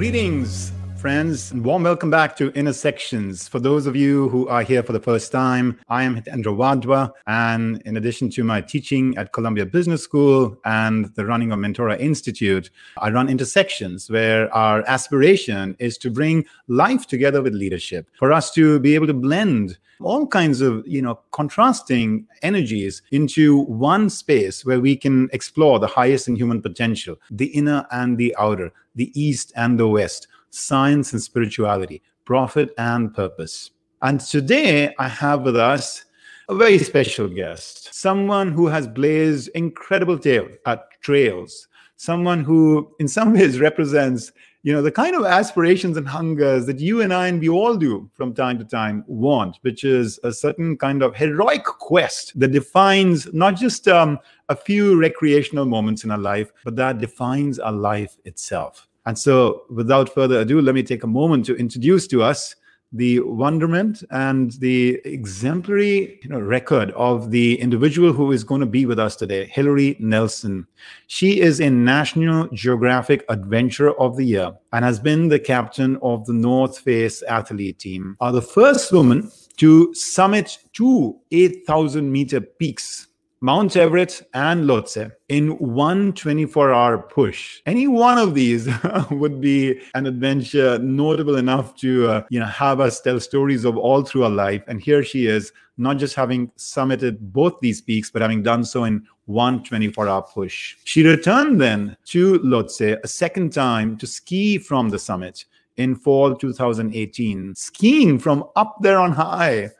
[0.00, 3.46] Greetings, friends, and warm welcome back to Intersections.
[3.46, 7.12] For those of you who are here for the first time, I am Hitendra Wadhwa,
[7.26, 12.00] and in addition to my teaching at Columbia Business School and the running of Mentora
[12.00, 18.32] Institute, I run Intersections, where our aspiration is to bring life together with leadership, for
[18.32, 24.08] us to be able to blend all kinds of you know contrasting energies into one
[24.08, 28.72] space where we can explore the highest in human potential the inner and the outer
[29.00, 33.70] the east and the west science and spirituality, profit and purpose.
[34.02, 36.04] And today I have with us
[36.50, 40.18] a very special guest, someone who has blazed incredible
[40.66, 44.32] uh, trails, someone who in some ways represents
[44.62, 47.76] you know the kind of aspirations and hungers that you and I and we all
[47.78, 52.52] do from time to time want, which is a certain kind of heroic quest that
[52.52, 54.18] defines not just um,
[54.50, 58.89] a few recreational moments in our life, but that defines our life itself.
[59.06, 62.54] And so, without further ado, let me take a moment to introduce to us
[62.92, 68.66] the wonderment and the exemplary you know, record of the individual who is going to
[68.66, 70.66] be with us today, Hilaree Nelson.
[71.06, 76.26] She is a National Geographic Adventurer of the Year and has been the captain of
[76.26, 78.16] the North Face athlete team.
[78.20, 83.06] Are the first woman to summit two 8,000 meter peaks
[83.42, 87.62] Mount Everest and Lhotse in one 24 hour push.
[87.64, 88.68] Any one of these
[89.10, 93.78] would be an adventure notable enough to uh, you know have us tell stories of
[93.78, 94.62] all through our life.
[94.66, 98.84] And here she is, not just having summited both these peaks, but having done so
[98.84, 100.76] in one 24 hour push.
[100.84, 105.46] She returned then to Lhotse a second time to ski from the summit
[105.78, 109.70] in fall 2018, skiing from up there on high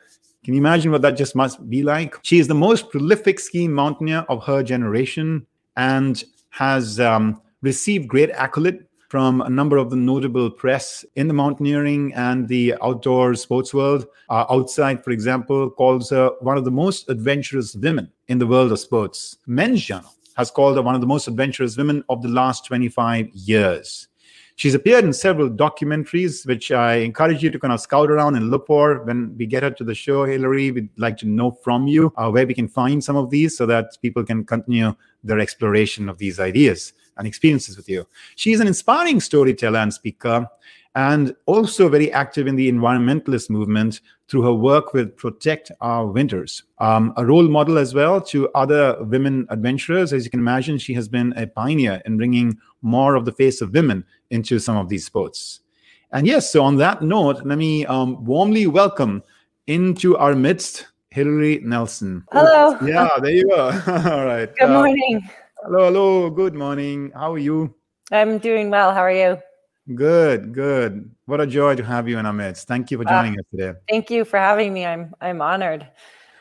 [0.43, 2.15] can you imagine what that just must be like?
[2.23, 5.45] She is the most prolific skiing mountaineer of her generation
[5.77, 11.33] and has um, received great accolade from a number of the notable press in the
[11.33, 14.07] mountaineering and the outdoor sports world.
[14.29, 18.71] Uh, outside, for example, calls her one of the most adventurous women in the world
[18.71, 19.37] of sports.
[19.45, 23.29] Men's Journal has called her one of the most adventurous women of the last 25
[23.33, 24.07] years.
[24.61, 28.51] She's appeared in several documentaries, which I encourage you to kind of scout around and
[28.51, 29.03] look for.
[29.05, 32.29] When we get her to the show, Hilaree, we'd like to know from you uh,
[32.29, 36.19] where we can find some of these so that people can continue their exploration of
[36.19, 38.05] these ideas and experiences with you.
[38.35, 40.47] She's an inspiring storyteller and speaker
[40.93, 46.63] and also very active in the environmentalist movement through her work with Protect Our Winters.
[46.77, 50.13] Um, a role model as well to other women adventurers.
[50.13, 53.61] As you can imagine, she has been a pioneer in bringing more of the face
[53.61, 55.61] of women into some of these sports.
[56.11, 59.23] And yes, so on that note, let me um, warmly welcome
[59.67, 62.25] into our midst Hilaree Nelson.
[62.31, 62.77] Hello.
[62.83, 63.65] Yeah, there you go.
[63.87, 64.53] All right.
[64.55, 65.29] Good uh, morning.
[65.63, 66.29] Hello, hello.
[66.29, 67.11] Good morning.
[67.13, 67.73] How are you?
[68.11, 68.93] I'm doing well.
[68.93, 69.37] How are you?
[69.95, 71.09] Good, good.
[71.25, 72.67] What a joy to have you in our midst.
[72.67, 73.79] Thank you for joining uh, us today.
[73.89, 74.85] Thank you for having me.
[74.85, 75.87] I'm I'm honored.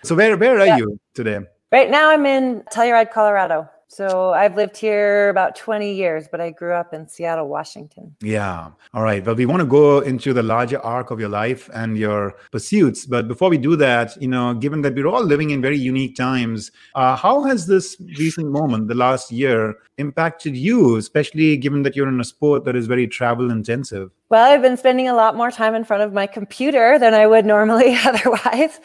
[0.04, 1.40] So where where are you today?
[1.72, 3.68] Right now I'm in Telluride, Colorado.
[3.92, 8.14] So I've lived here about 20 years, but I grew up in Seattle, Washington.
[8.22, 8.70] Yeah.
[8.94, 9.26] All right.
[9.26, 13.04] Well, we want to go into the larger arc of your life and your pursuits.
[13.04, 16.14] But before we do that, you know, given that we're all living in very unique
[16.14, 21.96] times, uh, how has this recent moment, the last year, impacted you, especially given that
[21.96, 24.12] you're in a sport that is very travel intensive?
[24.30, 27.26] Well, I've been spending a lot more time in front of my computer than I
[27.26, 28.78] would normally otherwise.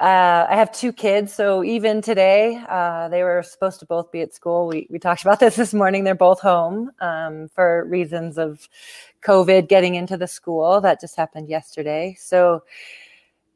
[0.00, 4.20] Uh, I have two kids, so even today, uh, they were supposed to both be
[4.20, 4.66] at school.
[4.66, 6.04] We we talked about this this morning.
[6.04, 8.68] They're both home um, for reasons of
[9.24, 10.80] COVID getting into the school.
[10.80, 12.16] That just happened yesterday.
[12.18, 12.64] So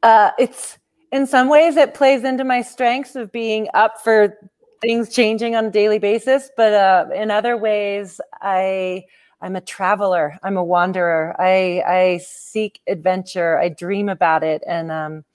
[0.03, 0.79] uh, it's
[1.11, 4.37] in some ways it plays into my strengths of being up for
[4.81, 9.05] things changing on a daily basis, but uh, in other ways, I.
[9.39, 10.39] I'm a traveler.
[10.41, 11.35] I'm a wanderer.
[11.39, 13.59] I I seek adventure.
[13.59, 15.25] I dream about it, and um,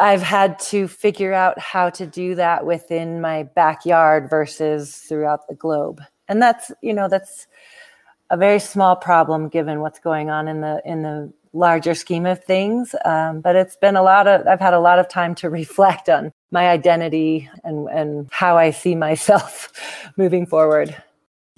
[0.00, 5.54] I've had to figure out how to do that within my backyard versus throughout the
[5.54, 6.02] globe.
[6.26, 7.46] And that's, you know, that's
[8.30, 12.42] a very small problem given what's going on in the in the larger scheme of
[12.42, 12.94] things.
[13.04, 16.08] Um, but it's been a lot of I've had a lot of time to reflect
[16.08, 19.70] on my identity and and how I see myself
[20.16, 20.96] moving forward.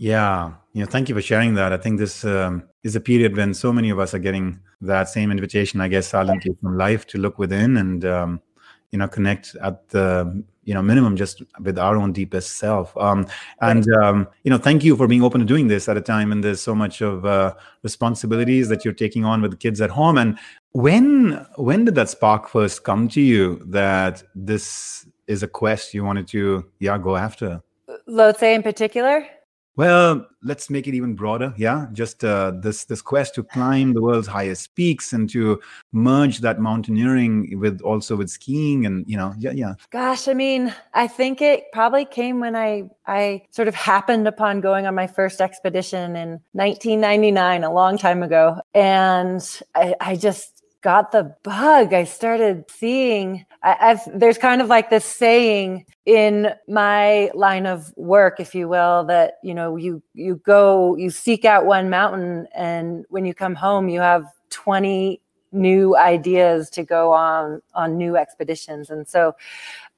[0.02, 1.72] Yeah, you know, thank you for sharing that.
[1.72, 5.08] I think this um, is a period when so many of us are getting that
[5.08, 8.40] same invitation, I guess, silently from life to look within and um,
[8.90, 12.96] you know connect at the you know minimum just with our own deepest self.
[12.96, 13.28] Um,
[13.60, 16.30] and um, you know, thank you for being open to doing this at a time
[16.30, 17.54] when there's so much of uh,
[17.84, 20.18] responsibilities that you're taking on with the kids at home.
[20.18, 20.36] And
[20.72, 26.02] when when did that spark first come to you that this is a quest you
[26.02, 27.62] wanted to yeah go after?
[28.08, 29.28] Lhotse in particular.
[29.74, 31.54] Well, let's make it even broader.
[31.56, 35.60] Yeah, just uh, this this quest to climb the world's highest peaks and to
[35.92, 39.74] merge that mountaineering with also with skiing and you know yeah yeah.
[39.90, 44.60] Gosh, I mean, I think it probably came when I I sort of happened upon
[44.60, 49.42] going on my first expedition in 1999, a long time ago, and
[49.74, 50.51] I, I just
[50.82, 51.94] got the bug.
[51.94, 57.96] I started seeing, I, have there's kind of like this saying in my line of
[57.96, 62.48] work, if you will, that, you know, you, you go, you seek out one mountain
[62.54, 65.20] and when you come home, you have 20
[65.52, 68.90] new ideas to go on, on new expeditions.
[68.90, 69.36] And so,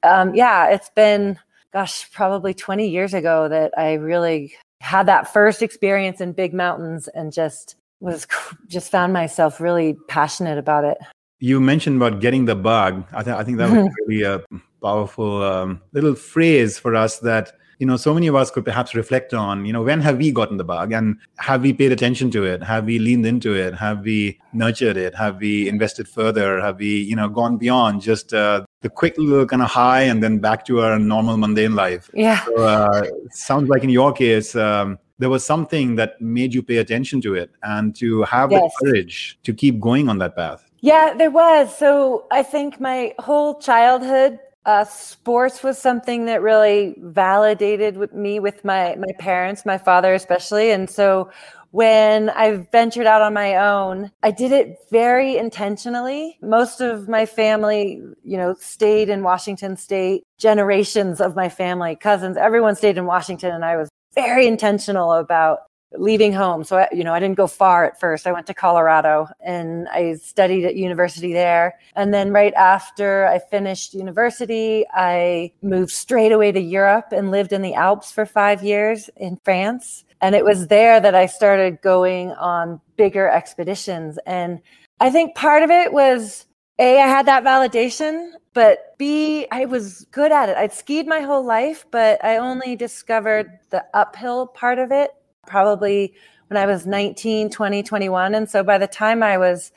[0.03, 1.39] um, yeah, it's been,
[1.73, 7.07] gosh, probably 20 years ago that I really had that first experience in big mountains
[7.07, 8.27] and just was
[8.67, 10.97] just found myself really passionate about it.
[11.39, 13.05] You mentioned about getting the bug.
[13.11, 14.41] I, th- I think that was really a
[14.81, 18.95] powerful um, little phrase for us that you know so many of us could perhaps
[18.95, 20.93] reflect on you know when have we gotten the bug?
[20.93, 22.63] And have we paid attention to it?
[22.63, 23.73] Have we leaned into it?
[23.75, 25.13] Have we nurtured it?
[25.15, 26.61] Have we invested further?
[26.61, 30.23] Have we you know gone beyond just uh, the quick little kind of high and
[30.23, 32.09] then back to our normal mundane life?
[32.13, 32.45] Yeah.
[32.45, 36.77] So, uh, sounds like in your case um, there was something that made you pay
[36.77, 38.61] attention to it and to have yes.
[38.61, 40.69] the courage to keep going on that path.
[40.81, 41.75] Yeah, there was.
[41.75, 48.39] So I think my whole childhood, uh, sports was something that really validated with me
[48.39, 51.29] with my my parents, my father especially, and so
[51.75, 56.37] when I ventured out on my own, I did it very intentionally.
[56.41, 60.23] Most of my family, you know, stayed in Washington state.
[60.37, 65.59] Generations of my family, cousins, everyone stayed in Washington and I was very intentional about
[65.97, 66.63] leaving home.
[66.63, 68.27] So, I, you know, I didn't go far at first.
[68.27, 71.75] I went to Colorado and I studied at university there.
[71.95, 77.53] And then right after I finished university, I moved straight away to Europe and lived
[77.53, 80.03] in the Alps for five years in France.
[80.21, 84.17] And it was there that I started going on bigger expeditions.
[84.25, 84.61] And
[84.99, 86.45] I think part of it was
[86.77, 90.57] a, I had that validation, but B, I was good at it.
[90.57, 95.11] I'd skied my whole life, but I only discovered the uphill part of it
[95.47, 96.13] probably
[96.47, 98.35] when I was 19, 20, 21.
[98.35, 99.71] And so by the time I was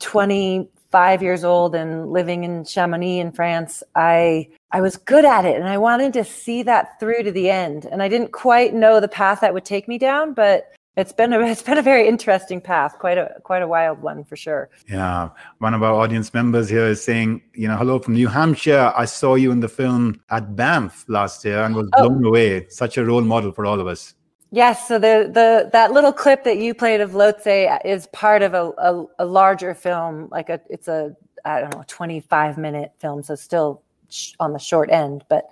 [0.00, 5.56] 25 years old and living in Chamonix in France, I I was good at it
[5.56, 7.86] and I wanted to see that through to the end.
[7.86, 11.32] And I didn't quite know the path that would take me down, but it's been
[11.32, 14.68] a it's been a very interesting path, quite a quite a wild one for sure.
[14.88, 18.92] Yeah, one of our audience members here is saying, you know, hello from New Hampshire.
[18.96, 22.08] I saw you in the film at Banff last year and was oh.
[22.08, 22.68] blown away.
[22.68, 24.14] Such a role model for all of us.
[24.50, 28.54] Yes, so the the that little clip that you played of Lhotse is part of
[28.54, 30.28] a, a, a larger film.
[30.30, 34.52] Like a it's a I don't know twenty five minute film, so still sh- on
[34.52, 35.24] the short end.
[35.28, 35.44] But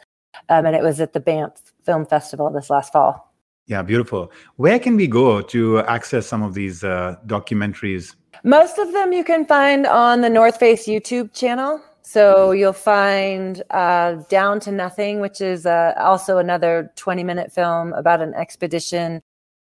[0.48, 3.25] um, and it was at the Banff Film Festival this last fall.
[3.66, 4.30] Yeah, beautiful.
[4.56, 8.14] Where can we go to access some of these uh, documentaries?
[8.44, 11.80] Most of them you can find on the North Face YouTube channel.
[12.02, 17.92] So you'll find uh, Down to Nothing, which is uh, also another 20 minute film
[17.94, 19.20] about an expedition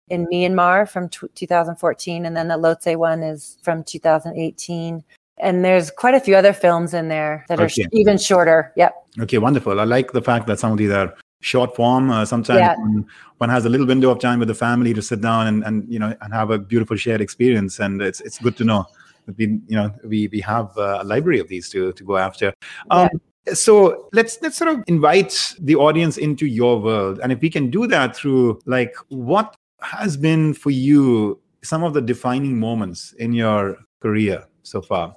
[0.09, 2.25] in Myanmar from t- 2014.
[2.27, 5.03] And then the Lhotse one is from 2018.
[5.39, 7.65] And there's quite a few other films in there that okay.
[7.65, 8.71] are sh- even shorter.
[8.75, 8.93] Yep.
[9.21, 9.79] Okay, wonderful.
[9.79, 12.09] I like the fact that some of these are short form.
[12.09, 12.75] Uh, sometimes yeah.
[12.77, 13.05] one,
[13.37, 15.91] one, has a little window of time with the family to sit down and, and
[15.91, 18.85] you know and have a beautiful shared experience, and it's it's good to know
[19.25, 22.53] that we you know we we have a library of these to to go after.
[22.89, 23.09] Um,
[23.45, 23.53] yeah.
[23.53, 27.69] So let's let's sort of invite the audience into your world, and if we can
[27.69, 33.33] do that through like what has been for you some of the defining moments in
[33.33, 35.15] your career so far.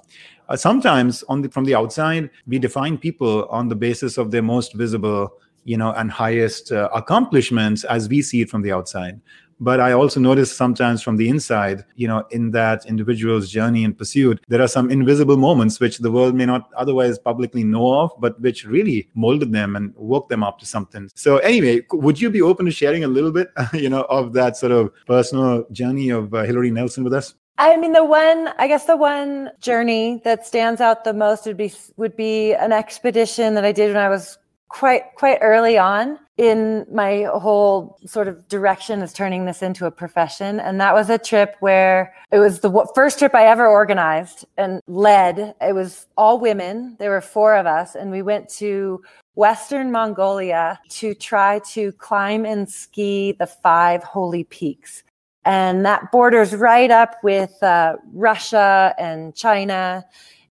[0.49, 4.41] Uh, sometimes on the, from the outside, we define people on the basis of their
[4.41, 5.31] most visible
[5.63, 9.19] you know and highest uh, accomplishments as we see it from the outside.
[9.61, 13.97] But i also notice sometimes from the inside you know in that individual's journey and
[13.97, 18.11] pursuit there are some invisible moments which the world may not otherwise publicly know of
[18.19, 21.09] but which really molded them and woke them up to something.
[21.13, 24.55] So anyway would you be open to sharing a little bit you know of that
[24.55, 27.35] sort of personal journey of uh, hilaree nelson with us?
[27.59, 31.57] I mean, the one, I guess the one journey that stands out the most would
[31.57, 34.37] be, would be an expedition that I did when I was
[34.69, 39.91] quite quite early on in my whole sort of direction is turning this into a
[39.91, 40.59] profession.
[40.61, 44.81] And that was a trip where it was the first trip i ever organized and
[44.87, 45.53] led.
[45.59, 46.95] It was all women.
[46.97, 47.95] There were four of us.
[47.95, 49.01] And we went to
[49.35, 55.03] western mongolia to try to climb and ski the five holy peaks.
[55.43, 60.05] And that borders right up with uh, russia and china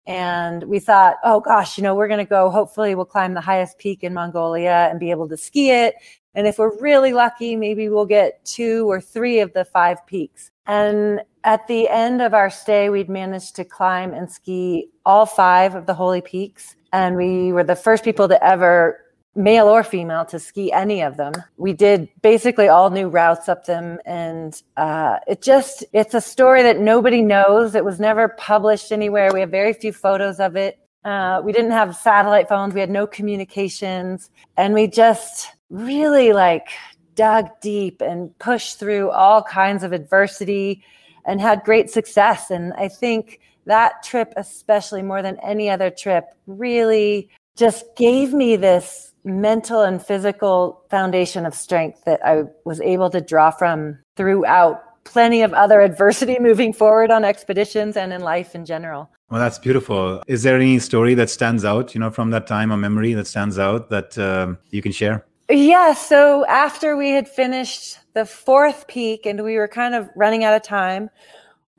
[0.06, 3.40] And we thought, oh gosh, you know, we're going to go, hopefully, we'll climb the
[3.40, 5.94] highest peak in Mongolia and be able to ski it.
[6.34, 10.50] And if we're really lucky, maybe we'll get two or three of the five peaks.
[10.66, 15.74] And at the end of our stay, we'd managed to climb and ski all five
[15.74, 16.76] of the holy peaks.
[16.92, 19.03] And we were the first people to ever
[19.34, 21.32] male or female to ski any of them.
[21.56, 23.98] We did basically all new routes up them.
[24.04, 27.74] And uh, it just, it's a story that nobody knows.
[27.74, 29.30] It was never published anywhere.
[29.32, 30.78] We have very few photos of it.
[31.04, 32.74] Uh, we didn't have satellite phones.
[32.74, 34.30] We had no communications.
[34.56, 36.68] And we just really like
[37.14, 40.82] dug deep and pushed through all kinds of adversity
[41.24, 42.50] and had great success.
[42.50, 48.56] And I think that trip, especially more than any other trip, really just gave me
[48.56, 54.82] this mental and physical foundation of strength that I was able to draw from throughout
[55.04, 59.10] plenty of other adversity moving forward on expeditions and in life in general.
[59.30, 60.22] Well, that's beautiful.
[60.26, 63.26] Is there any story that stands out, you know, from that time or memory that
[63.26, 65.24] stands out that um, you can share?
[65.50, 65.94] Yeah.
[65.94, 70.54] So after we had finished the fourth peak and we were kind of running out
[70.54, 71.10] of time,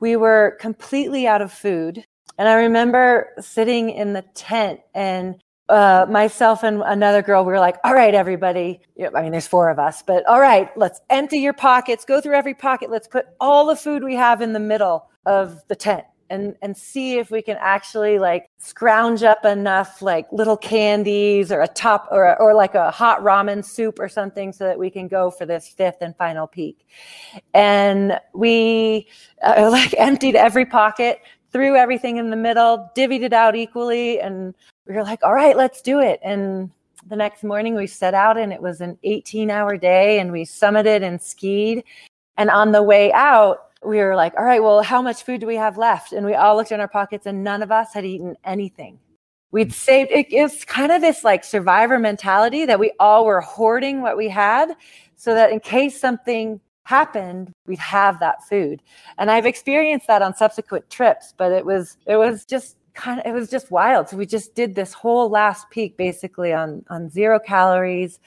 [0.00, 2.04] we were completely out of food.
[2.38, 5.36] And I remember sitting in the tent and
[5.68, 8.80] uh, myself and another girl, we were like, all right, everybody.
[9.14, 12.34] I mean, there's four of us, but all right, let's empty your pockets, go through
[12.34, 12.90] every pocket.
[12.90, 16.76] Let's put all the food we have in the middle of the tent and, and
[16.76, 22.08] see if we can actually like scrounge up enough like little candies or a top
[22.10, 25.46] or, or like a hot ramen soup or something so that we can go for
[25.46, 26.86] this fifth and final peak.
[27.54, 29.08] And we
[29.42, 31.20] uh, like emptied every pocket,
[31.52, 34.54] threw everything in the middle, divvied it out equally, and
[34.86, 36.20] we were like, all right, let's do it.
[36.22, 36.70] And
[37.08, 40.44] the next morning we set out and it was an 18 hour day and we
[40.44, 41.84] summited and skied.
[42.36, 45.46] And on the way out, we were like, all right, well, how much food do
[45.46, 46.12] we have left?
[46.12, 48.98] And we all looked in our pockets and none of us had eaten anything.
[49.52, 49.74] We'd mm.
[49.74, 54.16] saved it, it's kind of this like survivor mentality that we all were hoarding what
[54.16, 54.76] we had
[55.16, 58.80] so that in case something happened we'd have that food
[59.18, 63.26] and i've experienced that on subsequent trips but it was it was just kind of
[63.26, 64.08] it was just wild.
[64.08, 68.18] So we just did this whole last peak basically on on zero calories,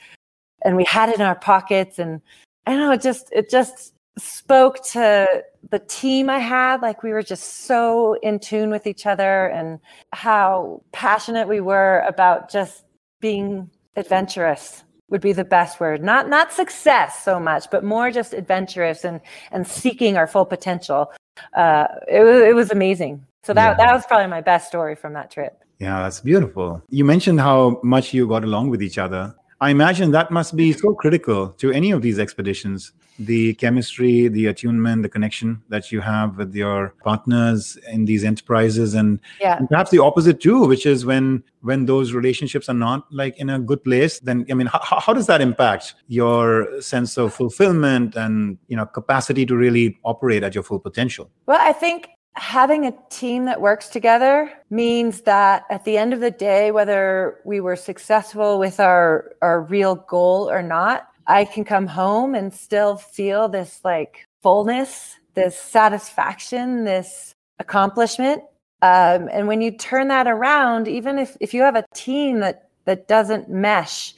[0.62, 1.98] and we had it in our pockets.
[1.98, 2.22] And
[2.66, 6.80] I don't know it just it just spoke to the team I had.
[6.80, 9.78] Like we were just so in tune with each other, and
[10.12, 12.84] how passionate we were about just
[13.20, 18.32] being adventurous would be the best word not not success so much but more just
[18.32, 21.10] adventurous and and seeking our full potential
[21.54, 23.86] uh, it it was amazing so that yeah.
[23.86, 25.62] that was probably my best story from that trip.
[25.78, 26.82] Yeah, that's beautiful.
[26.90, 29.34] You mentioned how much you got along with each other.
[29.62, 34.46] I imagine that must be so critical to any of these expeditions the chemistry, the
[34.46, 39.58] attunement, the connection that you have with your partners in these enterprises, and, yeah.
[39.58, 43.50] and, perhaps the opposite too, which is when when those relationships are not like in
[43.50, 44.18] a good place.
[44.20, 48.86] Then I mean, how, how does that impact your sense of fulfillment and you know
[48.86, 51.30] capacity to really operate at your full potential?
[51.44, 56.20] Well, I think having a team that works together means that at the end of
[56.20, 61.64] the day whether we were successful with our our real goal or not i can
[61.64, 68.42] come home and still feel this like fullness this satisfaction this accomplishment.
[68.82, 72.70] Um, and when you turn that around even if if you have a team that
[72.86, 74.14] that doesn't mesh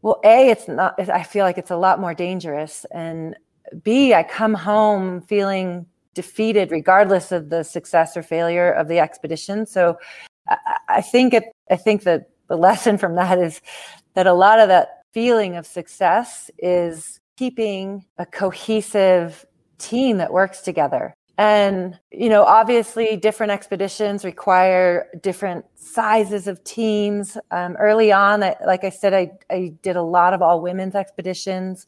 [0.00, 2.86] well a it's not i feel like it's a lot more dangerous.
[2.90, 3.36] And
[3.82, 5.84] b i come home feeling
[6.16, 9.66] defeated regardless of the success or failure of the expedition.
[9.66, 9.96] So
[10.88, 13.60] I, think it, I think that the lesson from that is
[14.14, 19.46] that a lot of that feeling of success is keeping a cohesive
[19.78, 21.14] team that works together.
[21.38, 27.36] And, you know, obviously different expeditions require different sizes of teams.
[27.50, 30.94] Um, early on, I, like I said, I, I did a lot of all women's
[30.94, 31.86] expeditions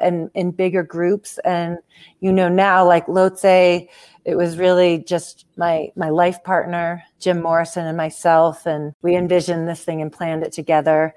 [0.00, 1.38] and in bigger groups.
[1.44, 1.78] And
[2.20, 3.88] you know now, like Lhotse,
[4.24, 9.68] it was really just my my life partner, Jim Morrison, and myself, and we envisioned
[9.68, 11.14] this thing and planned it together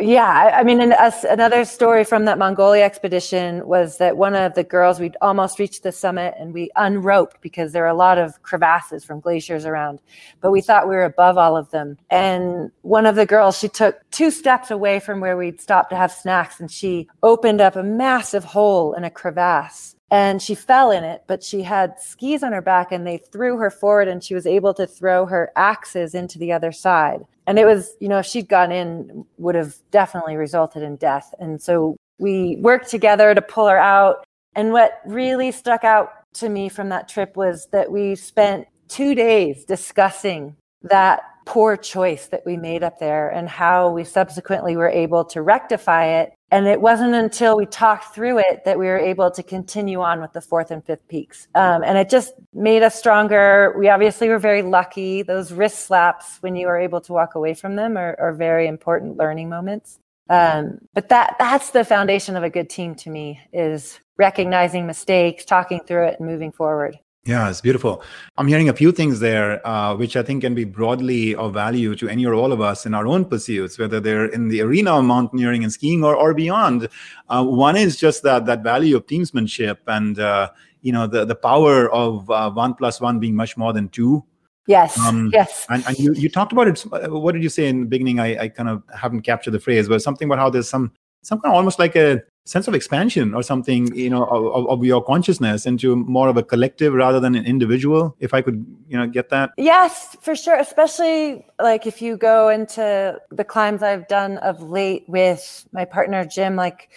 [0.00, 4.64] yeah, I, mean, us, another story from that Mongolia expedition was that one of the
[4.64, 8.42] girls, we'd almost reached the summit and we unroped because there are a lot of
[8.42, 10.00] crevasses from glaciers around,
[10.40, 11.96] but we thought we were above all of them.
[12.10, 15.96] And one of the girls, she took two steps away from where we'd stopped to
[15.96, 20.90] have snacks and she opened up a massive hole in a crevasse and she fell
[20.90, 24.24] in it, but she had skis on her back and they threw her forward and
[24.24, 27.26] she was able to throw her axes into the other side.
[27.48, 31.32] And it was, you know, if she'd gone in, would have definitely resulted in death.
[31.38, 34.26] And so we worked together to pull her out.
[34.54, 39.14] And what really stuck out to me from that trip was that we spent two
[39.14, 44.90] days discussing that poor choice that we made up there and how we subsequently were
[44.90, 46.34] able to rectify it.
[46.50, 50.20] And it wasn't until we talked through it that we were able to continue on
[50.20, 51.46] with the fourth and fifth peaks.
[51.54, 53.74] Um, and it just made us stronger.
[53.78, 55.22] We obviously were very lucky.
[55.22, 58.66] Those wrist slaps, when you are able to walk away from them, are, are very
[58.66, 59.98] important learning moments.
[60.30, 65.44] Um, but that that's the foundation of a good team to me is recognizing mistakes,
[65.44, 66.98] talking through it, and moving forward.
[67.28, 68.02] Yeah, it's beautiful.
[68.38, 71.94] I'm hearing a few things there, uh, which I think can be broadly of value
[71.96, 74.92] to any or all of us in our own pursuits, whether they're in the arena
[74.96, 76.88] of mountaineering and skiing or, or beyond.
[77.28, 80.48] Uh, one is just that that value of teamsmanship and uh,
[80.80, 84.24] you know the the power of uh, one plus one being much more than two.
[84.66, 84.98] Yes.
[84.98, 85.66] Um, yes.
[85.68, 86.80] And, and you, you talked about it.
[87.10, 88.20] What did you say in the beginning?
[88.20, 90.92] I, I kind of haven't captured the phrase, but something about how there's some
[91.22, 94.84] some kind of almost like a sense of expansion or something you know of, of,
[94.84, 98.96] your consciousness into more of a collective rather than an individual if i could you
[98.96, 99.50] know get that?
[99.58, 105.04] Yes for sure especially like if you go into the climbs i've done of late
[105.08, 106.88] with my partner jim like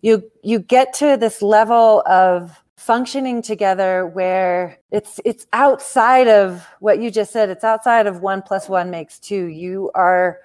[0.00, 6.98] you you get to this level of functioning together where it's it's outside of what
[6.98, 7.50] you just said.
[7.50, 9.44] It's outside of one plus one makes two.
[9.46, 10.38] You are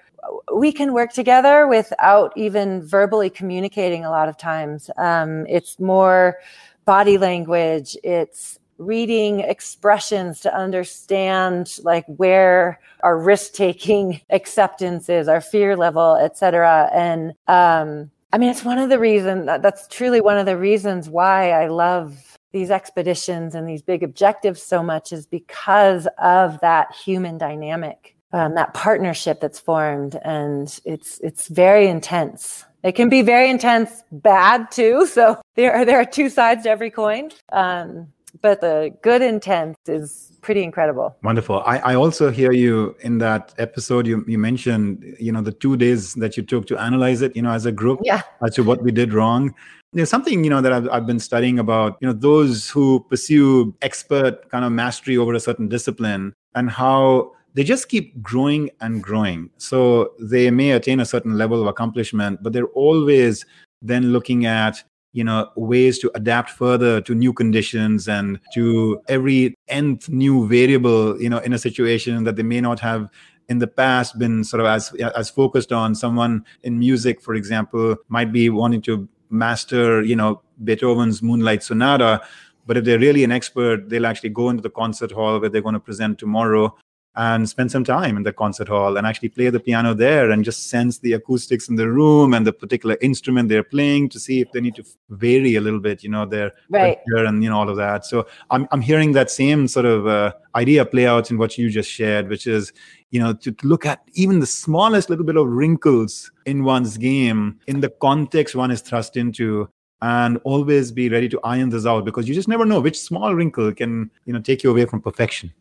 [0.52, 4.90] we can work together without even verbally communicating a lot of times.
[4.96, 6.38] Um, it's more
[6.84, 15.40] body language, it's reading expressions to understand like where our risk taking acceptance is, our
[15.40, 16.90] fear level, etc.
[16.92, 20.58] And um, I mean, it's one of the reasons that, that's truly one of the
[20.58, 26.58] reasons why I love these expeditions and these big objectives so much is because of
[26.60, 32.64] that human dynamic um, that partnership that's formed and it's it's very intense.
[32.82, 36.70] It can be very intense bad too so there are there are two sides to
[36.70, 37.30] every coin.
[37.52, 38.08] Um,
[38.42, 41.16] but the good intent is pretty incredible.
[41.22, 41.60] Wonderful.
[41.60, 45.76] I, I also hear you in that episode you, you mentioned you know the two
[45.76, 48.22] days that you took to analyze it you know as a group yeah.
[48.44, 49.54] as to what we did wrong.
[49.92, 53.74] There's something you know that I've, I've been studying about you know those who pursue
[53.82, 59.02] expert kind of mastery over a certain discipline and how they just keep growing and
[59.02, 59.48] growing.
[59.56, 63.46] So they may attain a certain level of accomplishment, but they're always
[63.80, 69.54] then looking at you know ways to adapt further to new conditions and to every
[69.68, 73.08] nth new variable you know in a situation that they may not have
[73.48, 77.96] in the past been sort of as as focused on someone in music for example
[78.08, 82.20] might be wanting to master you know beethoven's moonlight sonata
[82.66, 85.62] but if they're really an expert they'll actually go into the concert hall where they're
[85.62, 86.74] going to present tomorrow
[87.16, 90.44] and spend some time in the concert hall and actually play the piano there and
[90.44, 94.40] just sense the acoustics in the room and the particular instrument they're playing to see
[94.40, 96.98] if they need to vary a little bit, you know, their right.
[97.16, 98.04] and you know all of that.
[98.04, 101.70] So I'm I'm hearing that same sort of uh, idea play out in what you
[101.70, 102.72] just shared, which is
[103.10, 106.98] you know to, to look at even the smallest little bit of wrinkles in one's
[106.98, 109.68] game in the context one is thrust into
[110.02, 113.34] and always be ready to iron this out because you just never know which small
[113.34, 115.52] wrinkle can you know take you away from perfection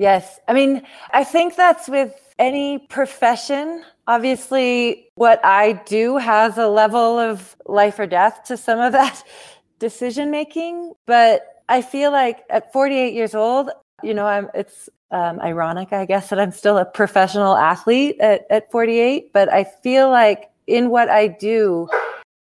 [0.00, 0.40] Yes.
[0.48, 0.80] I mean,
[1.12, 3.84] I think that's with any profession.
[4.06, 9.22] Obviously, what I do has a level of life or death to some of that
[9.78, 10.94] decision making.
[11.04, 13.68] But I feel like at 48 years old,
[14.02, 18.46] you know, I'm, it's um, ironic, I guess, that I'm still a professional athlete at,
[18.48, 19.34] at 48.
[19.34, 21.90] But I feel like in what I do,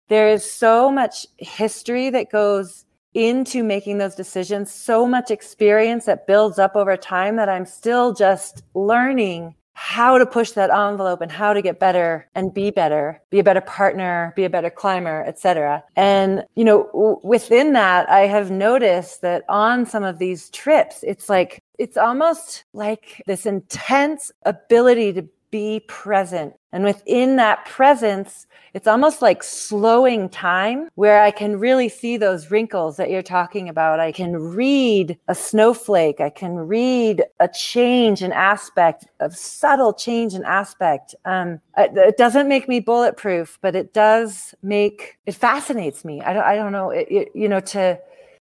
[0.08, 6.28] there is so much history that goes into making those decisions, so much experience that
[6.28, 11.32] builds up over time that I'm still just learning how to push that envelope and
[11.32, 15.24] how to get better and be better, be a better partner, be a better climber,
[15.26, 15.82] etc.
[15.96, 21.02] And you know, w- within that, I have noticed that on some of these trips,
[21.02, 26.54] it's like it's almost like this intense ability to be present.
[26.72, 32.52] And within that presence, it's almost like slowing time where I can really see those
[32.52, 34.00] wrinkles that you're talking about.
[34.00, 36.22] I can read a snowflake.
[36.22, 41.16] I can read a change in aspect, a subtle change in aspect.
[41.26, 46.22] Um, it doesn't make me bulletproof, but it does make, it fascinates me.
[46.22, 48.00] I don't, I don't know, it, it, you know, to,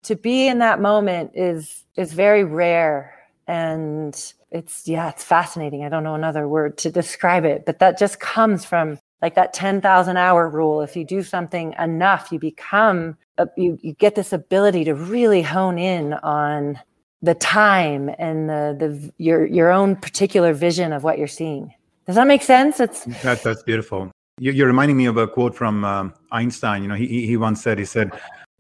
[0.04, 3.14] to be in that moment is, is very rare.
[3.48, 5.84] And it's yeah it's fascinating.
[5.84, 9.54] I don't know another word to describe it but that just comes from like that
[9.54, 10.82] 10,000 hour rule.
[10.82, 13.18] If you do something enough you become
[13.56, 16.80] you, you get this ability to really hone in on
[17.22, 21.74] the time and the the your your own particular vision of what you're seeing.
[22.06, 22.80] Does that make sense?
[22.80, 24.12] It's that, that's beautiful.
[24.40, 26.84] You, are reminding me of a quote from um, einstein.
[26.84, 28.12] You know he, he once said he said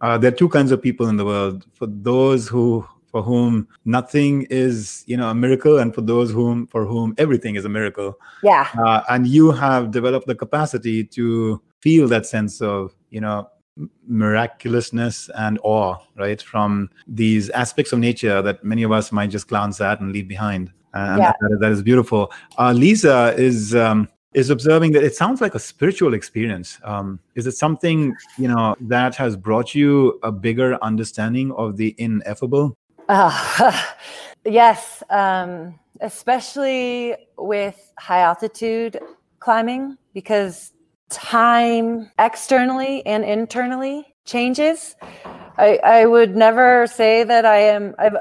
[0.02, 3.68] uh, there are two kinds of people in the world for those who for whom
[3.86, 7.70] nothing is you know a miracle and for those whom for whom everything is a
[7.70, 8.18] miracle.
[8.44, 8.68] Yeah.
[8.78, 13.50] Uh, and you have developed the capacity to feel that sense of you know
[14.08, 19.48] miraculousness and awe right from these aspects of nature that many of us might just
[19.48, 20.72] glance at and leave behind.
[20.94, 21.34] And Yeah.
[21.40, 22.32] that, that is beautiful.
[22.58, 26.80] Uh, lisa is um, is observing that it sounds like a spiritual experience.
[26.84, 31.96] Um, is it something you know that has brought you a bigger understanding of the
[31.98, 32.78] ineffable
[33.10, 33.84] Uh,
[34.46, 39.00] yes, um, especially with high altitude
[39.40, 40.74] climbing because
[41.10, 44.96] time externally and internally changes.
[45.58, 47.96] I, I would never say that I am.
[47.98, 48.16] I've,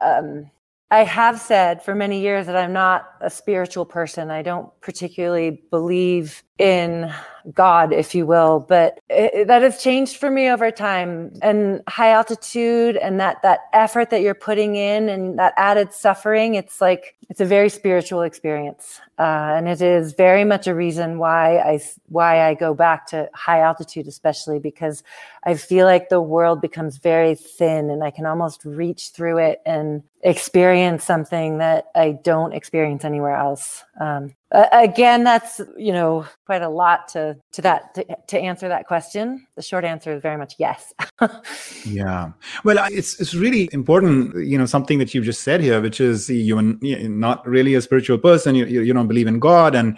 [0.00, 0.50] um,
[0.90, 4.30] I have said for many years that I'm not a spiritual person.
[4.30, 7.12] I don't particularly believe in
[7.54, 11.32] God, if you will, but it, that has changed for me over time.
[11.40, 16.54] And high altitude and that that effort that you're putting in and that added suffering,
[16.54, 21.18] it's like it's a very spiritual experience, uh, and it is very much a reason
[21.18, 25.02] why I why I go back to high altitude, especially because
[25.44, 29.62] I feel like the world becomes very thin, and I can almost reach through it
[29.64, 33.82] and experience something that I don't experience anywhere else.
[33.98, 38.68] Um, a- again, that's you know quite a lot to to that to, to answer
[38.68, 39.46] that question.
[39.56, 40.92] The short answer is very much yes.
[41.84, 42.32] Yeah.
[42.64, 46.28] Well, it's it's really important, you know, something that you've just said here, which is
[46.28, 48.54] you're you're not really a spiritual person.
[48.54, 49.96] You you you don't believe in God, and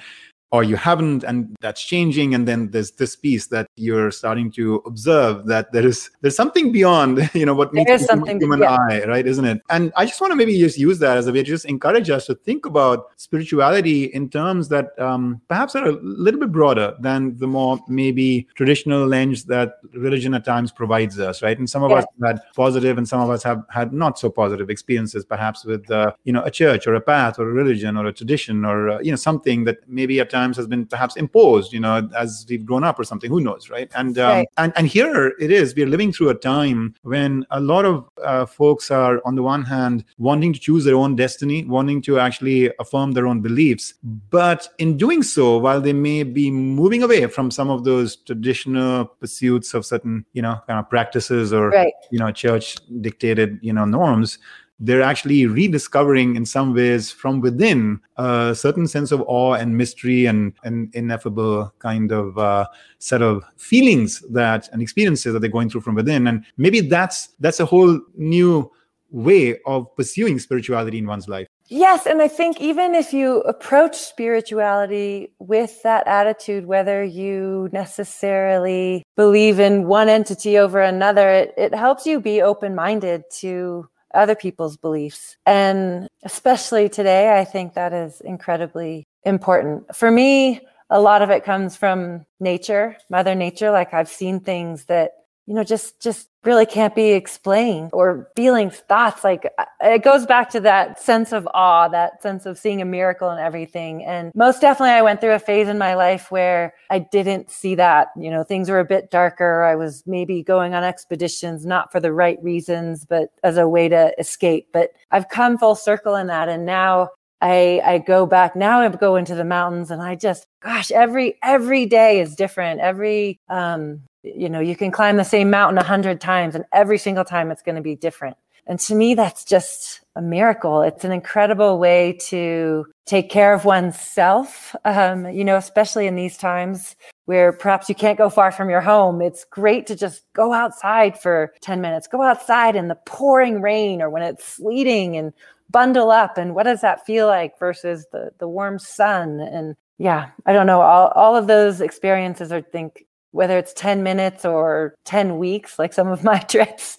[0.52, 2.34] or you haven't, and that's changing.
[2.34, 6.70] And then there's this piece that you're starting to observe that there is there's something
[6.72, 8.76] beyond, you know, what meets the human- yeah.
[8.90, 9.26] eye, right?
[9.26, 9.62] Isn't it?
[9.70, 12.10] And I just want to maybe just use that as a way to just encourage
[12.10, 16.94] us to think about spirituality in terms that um, perhaps are a little bit broader
[17.00, 21.58] than the more maybe traditional lens that religion at times provides us, right?
[21.58, 21.98] And some of Yeah.
[22.00, 25.64] us have had positive, and some of us have had not so positive experiences, perhaps
[25.64, 28.66] with uh, you know a church or a path or a religion or a tradition
[28.66, 32.08] or uh, you know something that maybe at times has been perhaps imposed, you know,
[32.16, 33.30] as we've grown up or something.
[33.30, 33.90] Who knows, right?
[33.94, 34.48] And um, Right.
[34.56, 35.74] and and here it is.
[35.74, 39.62] We're living through a time when a lot of uh, folks are, on the one
[39.62, 43.94] hand, wanting to choose their own destiny, wanting to actually affirm their own beliefs,
[44.30, 49.04] but in doing so, while they may be moving away from some of those traditional
[49.04, 51.92] pursuits of certain, you know, kind of practices or right.
[52.10, 54.38] you know church dictated you know norms
[54.84, 60.26] they're actually rediscovering in some ways from within a certain sense of awe and mystery
[60.26, 62.66] and an ineffable kind of uh,
[62.98, 66.26] set of feelings that and experiences that they're going through from within.
[66.26, 68.70] And maybe that's that's a whole new
[69.10, 71.46] way of pursuing spirituality in one's life.
[71.68, 79.04] Yes, and I think even if you approach spirituality with that attitude, whether you necessarily
[79.16, 84.34] believe in one entity over another, it, it helps you be open minded to other
[84.34, 85.36] people's beliefs.
[85.46, 89.94] And especially today, I think that is incredibly important.
[89.94, 93.70] For me, a lot of it comes from nature, Mother Nature.
[93.70, 95.12] Like I've seen things that
[95.46, 99.24] you know just just really can't be explained or feelings thoughts.
[99.24, 102.84] Like uh, it goes back to that sense of awe that sense of seeing a
[102.84, 104.04] miracle and everything.
[104.04, 107.74] And most definitely i went through a phase in my life where i didn't see
[107.76, 108.08] that.
[108.16, 109.62] You know things were a bit darker.
[109.64, 113.88] I was maybe going on expeditions not for the right reasons but as a way
[113.88, 114.68] to escape.
[114.72, 116.48] But i've come full circle in that.
[116.48, 120.46] And now I, I go back now I go into the mountains and I just
[120.62, 122.80] gosh every every day is different.
[122.80, 126.98] Every um you know you can climb the same mountain a hundred times and every
[126.98, 128.36] single time it's going to be different.
[128.66, 130.82] And to me that's just a miracle.
[130.82, 136.36] It's an incredible way to take care of oneself um, you know especially in these
[136.36, 139.22] times where perhaps you can't go far from your home.
[139.22, 142.08] It's great to just go outside for 10 minutes.
[142.08, 145.32] Go outside in the pouring rain or when it's sleeting and
[145.70, 146.36] bundle up.
[146.36, 149.40] And what does that feel like versus the the warm sun?
[149.40, 150.80] And yeah i don't know.
[150.80, 155.92] All, all of those experiences are think whether it's 10 minutes or 10 weeks like
[155.92, 156.96] some of my trips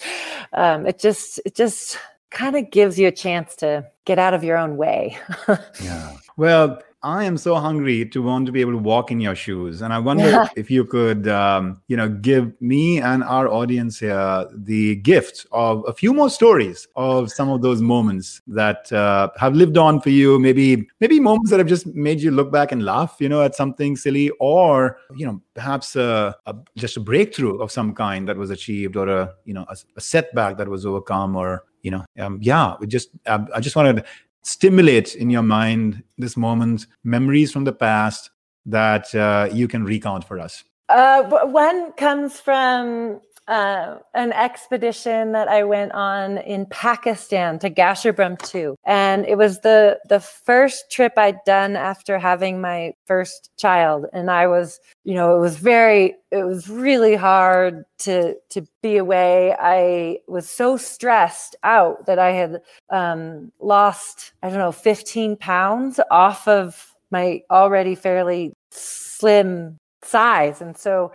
[0.53, 1.97] um, it just it just
[2.33, 5.17] kind of gives you a chance to get out of your own way.
[5.81, 6.17] Yeah.
[6.35, 9.81] Well I am so hungry to want to be able to walk in your shoes,
[9.81, 10.47] and I wonder Yeah.
[10.55, 15.83] if you could, um, you know, give me and our audience here the gift of
[15.85, 20.11] a few more stories of some of those moments that uh, have lived on for
[20.11, 20.39] you.
[20.39, 23.53] Maybe, maybe moments that have just made you look back and laugh, you know, at
[23.53, 28.37] something silly, or you know, perhaps a, a, just a breakthrough of some kind that
[28.37, 32.05] was achieved, or a you know, a, a setback that was overcome, or you know,
[32.17, 34.05] um, yeah, we just, um, I just wanted
[34.43, 38.29] stimulate in your mind this moment memories from the past
[38.65, 40.63] that uh, you can recount for us?
[40.89, 48.41] Uh, one comes from uh, an expedition that I went on in Pakistan to Gasherbrum
[48.41, 48.77] 2.
[48.85, 54.05] And it was the, the first trip I'd done after having my first child.
[54.13, 58.97] And I was, you know, it was very, it was really hard to, to be
[58.97, 59.55] away.
[59.59, 65.99] I was so stressed out that I had um, lost, I don't know, 15 pounds
[66.09, 70.61] off of my already fairly slim size.
[70.61, 71.11] And so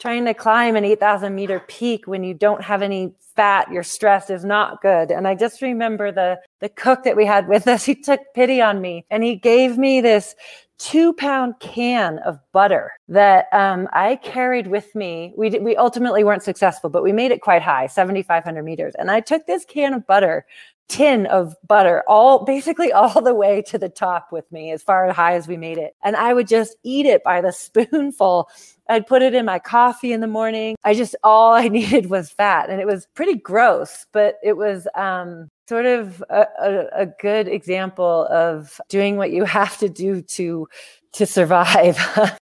[0.00, 4.30] trying to climb an 8,000 meter peak when you don't have any fat, you're stressed
[4.30, 5.10] is not good.
[5.10, 8.60] And I just remember the, the cook that we had with us, he took pity
[8.60, 10.34] on me and he gave me this
[10.78, 15.34] two pound can of butter that um, I carried with me.
[15.36, 18.94] We, we ultimately weren't successful, but we made it quite high, 7,500 meters.
[18.98, 20.46] And I took this can of butter
[20.90, 25.06] tin of butter all basically all the way to the top with me as far
[25.06, 28.48] as high as we made it and i would just eat it by the spoonful
[28.90, 32.30] i'd put it in my coffee in the morning i just all i needed was
[32.30, 37.06] fat and it was pretty gross but it was um, sort of a, a, a
[37.06, 40.68] good example of doing what you have to do to
[41.12, 41.98] to survive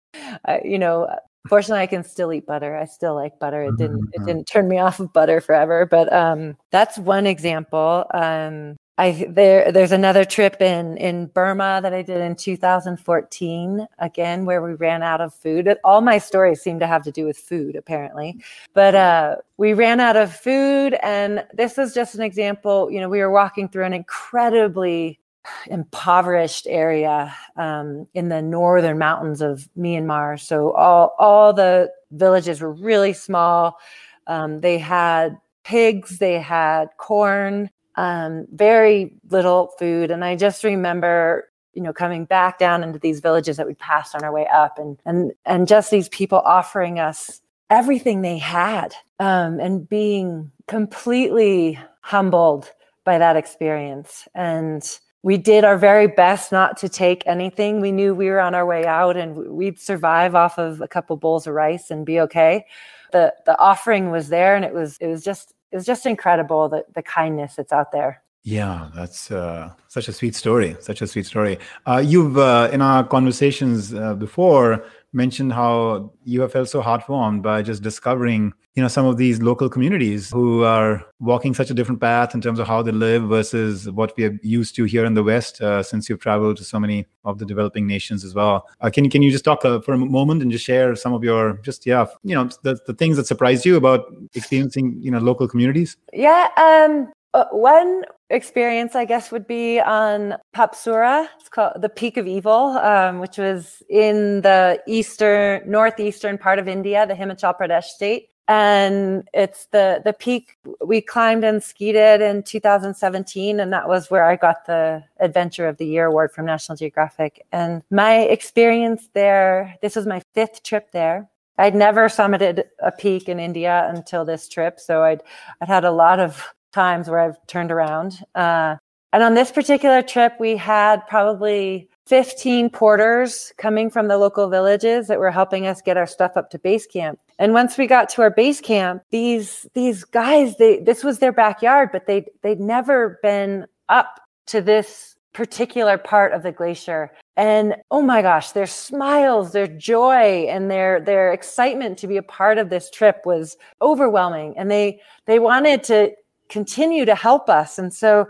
[0.44, 1.08] uh, you know
[1.48, 2.76] Fortunately, I can still eat butter.
[2.76, 3.62] I still like butter.
[3.62, 4.26] It didn't it mm-hmm.
[4.26, 5.86] didn't turn me off of butter forever.
[5.86, 8.04] But um, that's one example.
[8.12, 14.44] Um, I there there's another trip in in Burma that I did in 2014 again
[14.44, 15.72] where we ran out of food.
[15.84, 18.42] All my stories seem to have to do with food apparently.
[18.74, 23.08] But uh, we ran out of food and this is just an example, you know,
[23.08, 25.20] we were walking through an incredibly
[25.68, 30.40] impoverished area um, in the northern mountains of Myanmar.
[30.40, 33.78] So all all the villages were really small.
[34.26, 41.50] Um, they had pigs, they had corn, um, very little food, and I just remember
[41.74, 44.78] you know coming back down into these villages that we passed on our way up
[44.78, 51.78] and and and just these people offering us everything they had um, and being completely
[52.00, 52.72] humbled
[53.04, 57.80] by that experience and we did our very best not to take anything.
[57.80, 61.16] We knew we were on our way out and we'd survive off of a couple
[61.16, 62.64] bowls of rice and be okay.
[63.12, 66.68] The the offering was there and it was it was just it was just incredible
[66.68, 68.22] the the kindness that's out there.
[68.44, 70.76] Yeah, that's uh, such a sweet story.
[70.80, 71.58] Such a sweet story.
[71.86, 77.42] Uh, you've uh, in our conversations uh, before mentioned how you have felt so heartwarmed
[77.42, 81.74] by just discovering you know some of these local communities who are walking such a
[81.74, 85.04] different path in terms of how they live versus what we are used to here
[85.04, 88.34] in the west uh, since you've traveled to so many of the developing nations as
[88.34, 88.68] well.
[88.80, 91.24] Uh, can, can you just talk uh, for a moment and just share some of
[91.24, 95.18] your just yeah you know the, the things that surprised you about experiencing you know
[95.18, 95.96] local communities?
[96.12, 101.28] Yeah um uh, one experience, I guess, would be on Papsura.
[101.38, 106.68] It's called the Peak of Evil, um, which was in the eastern, northeastern part of
[106.68, 108.28] India, the Himachal Pradesh state.
[108.50, 114.10] And it's the the peak we climbed and skied it in 2017, and that was
[114.10, 117.44] where I got the Adventure of the Year award from National Geographic.
[117.52, 121.28] And my experience there, this was my fifth trip there.
[121.58, 125.20] I'd never summited a peak in India until this trip, so I'd
[125.60, 128.18] I'd had a lot of times where I've turned around.
[128.34, 128.76] Uh,
[129.12, 135.08] and on this particular trip, we had probably 15 porters coming from the local villages
[135.08, 137.18] that were helping us get our stuff up to base camp.
[137.38, 141.32] And once we got to our base camp, these these guys, they this was their
[141.32, 147.12] backyard, but they they'd never been up to this particular part of the glacier.
[147.36, 152.22] And oh my gosh, their smiles, their joy, and their their excitement to be a
[152.22, 154.54] part of this trip was overwhelming.
[154.58, 156.12] And they they wanted to
[156.48, 157.78] continue to help us.
[157.78, 158.28] And so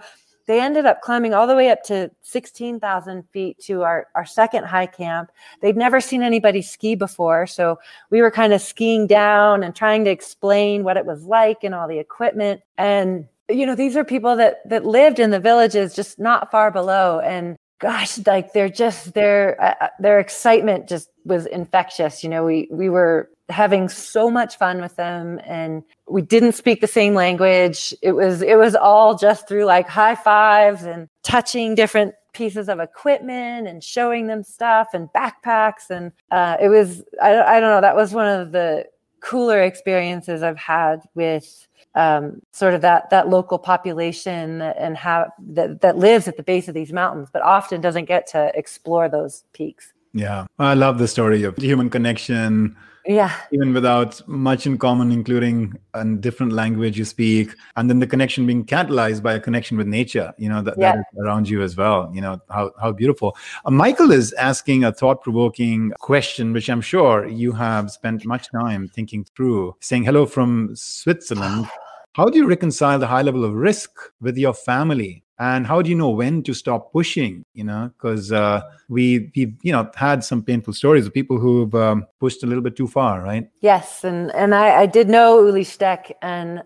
[0.48, 4.64] they ended up climbing all the way up to 16,000 feet to our, our second
[4.64, 5.30] high camp.
[5.60, 7.46] They'd never seen anybody ski before.
[7.46, 7.78] So
[8.10, 11.74] we were kind of skiing down and trying to explain what it was like and
[11.74, 12.62] all the equipment.
[12.78, 16.70] And, you know, these are people that, that lived in the villages just not far
[16.70, 17.20] below.
[17.20, 22.22] And gosh, like they're just, their, uh, uh their excitement just was infectious.
[22.22, 26.80] You know, we, we were having so much fun with them and we didn't speak
[26.80, 31.74] the same language it was it was all just through like high fives and touching
[31.74, 37.40] different pieces of equipment and showing them stuff and backpacks and uh, it was I,
[37.40, 38.84] I don't know that was one of the
[39.20, 45.80] cooler experiences i've had with um, sort of that that local population and how that,
[45.80, 49.44] that lives at the base of these mountains but often doesn't get to explore those
[49.52, 49.92] peaks.
[50.14, 50.46] Yeah.
[50.58, 52.76] I love the story of human connection
[53.08, 53.34] Yeah.
[53.52, 58.46] Even without much in common, including a different language you speak, and then the connection
[58.46, 60.92] being catalyzed by a connection with nature, you know, that, yeah.
[60.92, 62.10] that is around you as well.
[62.12, 63.34] You know, how, how beautiful.
[63.64, 68.50] Uh, Michael is asking a thought provoking question, which I'm sure you have spent much
[68.52, 71.66] time thinking through, saying hello from Switzerland.
[72.14, 73.90] How do you reconcile the high level of risk
[74.20, 75.22] with your family?
[75.38, 77.44] And how do you know when to stop pushing?
[77.54, 81.74] You know, because uh, we we you know had some painful stories of people who've
[81.74, 83.48] um, pushed a little bit too far, right?
[83.60, 86.62] Yes, and and I, I did know Ueli Steck, and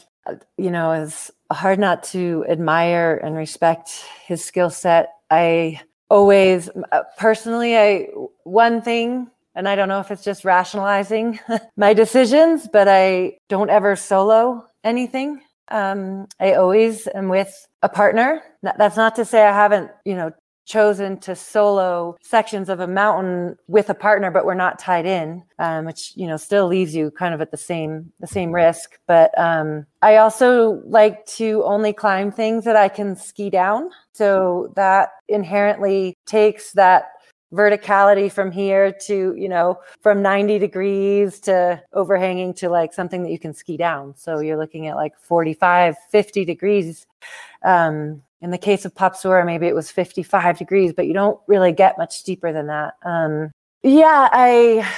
[0.57, 3.91] you know it's hard not to admire and respect
[4.25, 5.11] his skill set.
[5.31, 8.09] I always uh, personally, I
[8.45, 11.39] one thing and I don't know if it's just rationalizing
[11.77, 15.41] my decisions, but I don't ever solo anything.
[15.73, 18.43] Um, I always am with a partner.
[18.63, 20.33] That's not to say I haven't, you know,
[20.65, 25.43] chosen to solo sections of a mountain with a partner, but we're not tied in,
[25.59, 28.99] um, which you know still leaves you kind of at the same the same risk.
[29.09, 34.73] But um, I also like to only climb things that I can ski down, so
[34.77, 37.07] that inherently takes that
[37.53, 43.31] verticality from here to you know from 90 degrees to overhanging to like something that
[43.31, 44.15] you can ski down.
[44.17, 47.07] So you're looking at like 45 50 degrees.
[47.63, 51.73] Um, in the case of Papsura, maybe it was 55 degrees but you don't really
[51.73, 52.95] get much steeper than that.
[53.05, 53.51] Um,
[53.83, 54.89] yeah i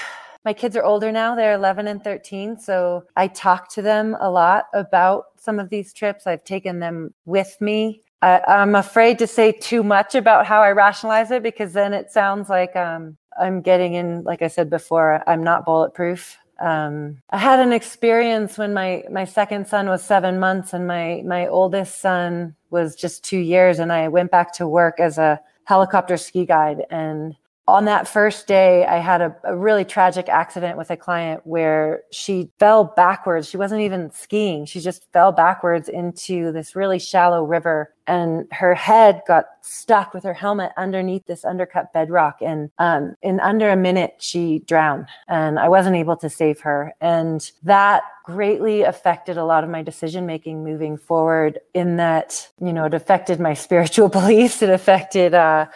[0.45, 1.35] my kids are older now.
[1.35, 5.93] They're 11 and 13 so i talk to them a lot about some of these
[5.93, 6.27] trips.
[6.27, 10.73] I've taken them with me I, am afraid to say too much about how I
[10.73, 15.23] rationalize it because then it sounds like um, I'm getting in, like I said before,
[15.27, 16.39] I'm not bulletproof.
[16.59, 21.23] Um, I had an experience when my my second son was seven months and my
[21.27, 25.41] my oldest son was just two years, and I went back to work as a
[25.65, 27.35] helicopter ski guide and
[27.67, 32.03] on that first day, I had a, a, really tragic accident with a client where
[32.13, 33.49] she fell backwards.
[33.49, 34.67] She wasn't even skiing.
[34.67, 40.25] She just fell backwards into this really shallow river and her head got stuck with
[40.25, 42.37] her helmet underneath this undercut bedrock.
[42.43, 46.93] And um, in under a minute, she drowned and I wasn't able to save her.
[47.01, 52.75] And that greatly affected a lot of my decision making moving forward in that, you
[52.75, 54.61] know, it affected my spiritual beliefs.
[54.61, 55.67] It affected, uh,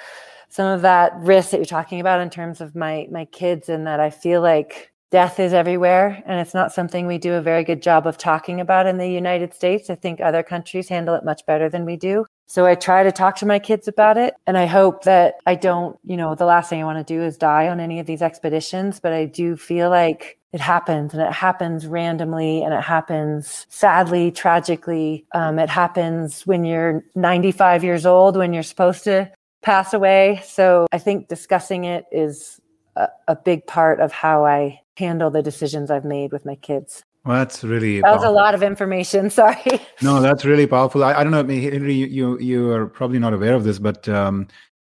[0.48, 3.86] some of that risk that you're talking about in terms of my my kids and
[3.86, 7.64] that I feel like death is everywhere and it's not something we do a very
[7.64, 9.88] good job of talking about in the United States.
[9.88, 12.26] I think other countries handle it much better than we do.
[12.46, 15.54] So I try to talk to my kids about it and I hope that I
[15.54, 18.06] don't, you know, the last thing I want to do is die on any of
[18.06, 22.82] these expeditions, but I do feel like it happens and it happens randomly and it
[22.82, 25.26] happens sadly, tragically.
[25.34, 29.30] Um, it happens when you're 95 years old, when you're supposed to
[29.62, 30.40] pass away.
[30.44, 32.60] So I think discussing it is
[32.96, 37.04] a, a, big part of how I handle the decisions I've made with my kids.
[37.24, 38.22] Well, that's really that powerful.
[38.22, 39.30] was a lot of information.
[39.42, 39.80] Sorry.
[40.02, 41.04] No, that's really powerful.
[41.04, 44.48] I, I don't know, Hilaree, you you are probably not aware of this, but um,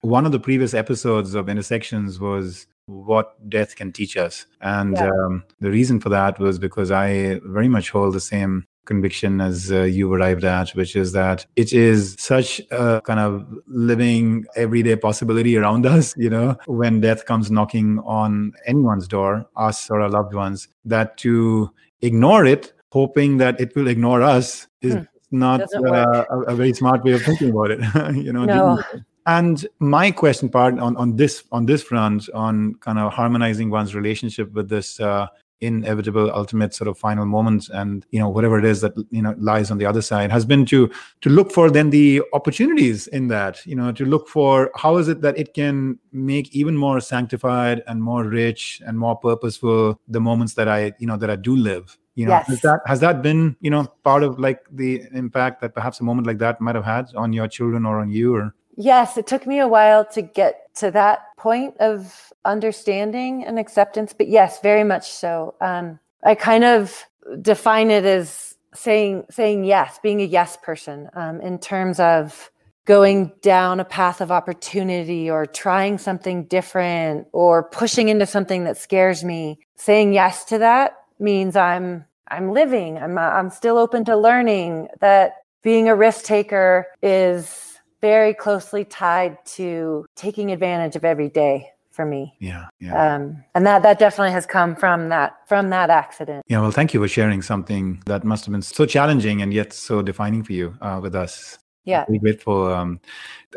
[0.01, 5.09] one of the previous episodes of Intersections was what death can teach us, and yeah.
[5.09, 9.71] um, the reason for that was because I very much hold the same conviction as
[9.71, 14.95] uh, you arrived at, which is that it is such a kind of living everyday
[14.95, 20.09] possibility around us, you know, when death comes knocking on anyone's door, us or our
[20.09, 25.03] loved ones, that to ignore it, hoping that it will ignore us, is hmm.
[25.31, 27.79] not uh, a, a, very smart way of thinking about it,
[28.15, 28.45] you know.
[28.45, 28.83] No.
[29.27, 33.93] And my question part on, on this on this front on kind of harmonizing one's
[33.93, 35.27] relationship with this uh,
[35.61, 39.35] inevitable ultimate sort of final moments and you know whatever it is that you know
[39.37, 40.89] lies on the other side has been to
[41.21, 45.07] to look for then the opportunities in that you know to look for how is
[45.07, 50.19] it that it can make even more sanctified and more rich and more purposeful the
[50.19, 52.47] moments that i you know that i do live you know yes.
[52.47, 56.03] has that has that been you know part of like the impact that perhaps a
[56.03, 59.27] moment like that might have had on your children or on you or yes it
[59.27, 64.59] took me a while to get to that point of understanding and acceptance, but yes,
[64.61, 65.55] very much so.
[65.61, 67.05] Um, I kind of
[67.41, 72.49] define it as saying saying yes, being a yes person um, in terms of
[72.85, 78.77] going down a path of opportunity or trying something different or pushing into something that
[78.77, 79.59] scares me.
[79.75, 82.97] Saying yes to that means I'm I'm living.
[82.97, 84.87] I'm I'm still open to learning.
[84.99, 87.70] That being a risk taker is
[88.01, 92.33] very closely tied to taking advantage of every day for me.
[92.39, 93.15] Yeah, yeah.
[93.15, 96.43] Um, and that that definitely has come from that from that accident.
[96.47, 96.61] Yeah.
[96.61, 100.01] Well, thank you for sharing something that must have been so challenging and yet so
[100.01, 101.59] defining for you uh, with us.
[101.83, 102.05] Yeah.
[102.05, 102.71] Very grateful.
[102.71, 102.99] Um,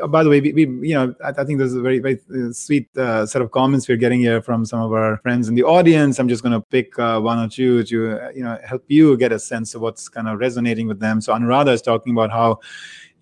[0.02, 2.18] uh, by the way, we, we you know, I, I, think there's a very, very
[2.34, 5.54] uh, sweet uh, set of comments we're getting here from some of our friends in
[5.54, 6.18] the audience.
[6.18, 9.16] I'm just going to pick uh, one or two to, uh, you know, help you
[9.18, 11.20] get a sense of what's kind of resonating with them.
[11.20, 12.60] So Anuradha is talking about how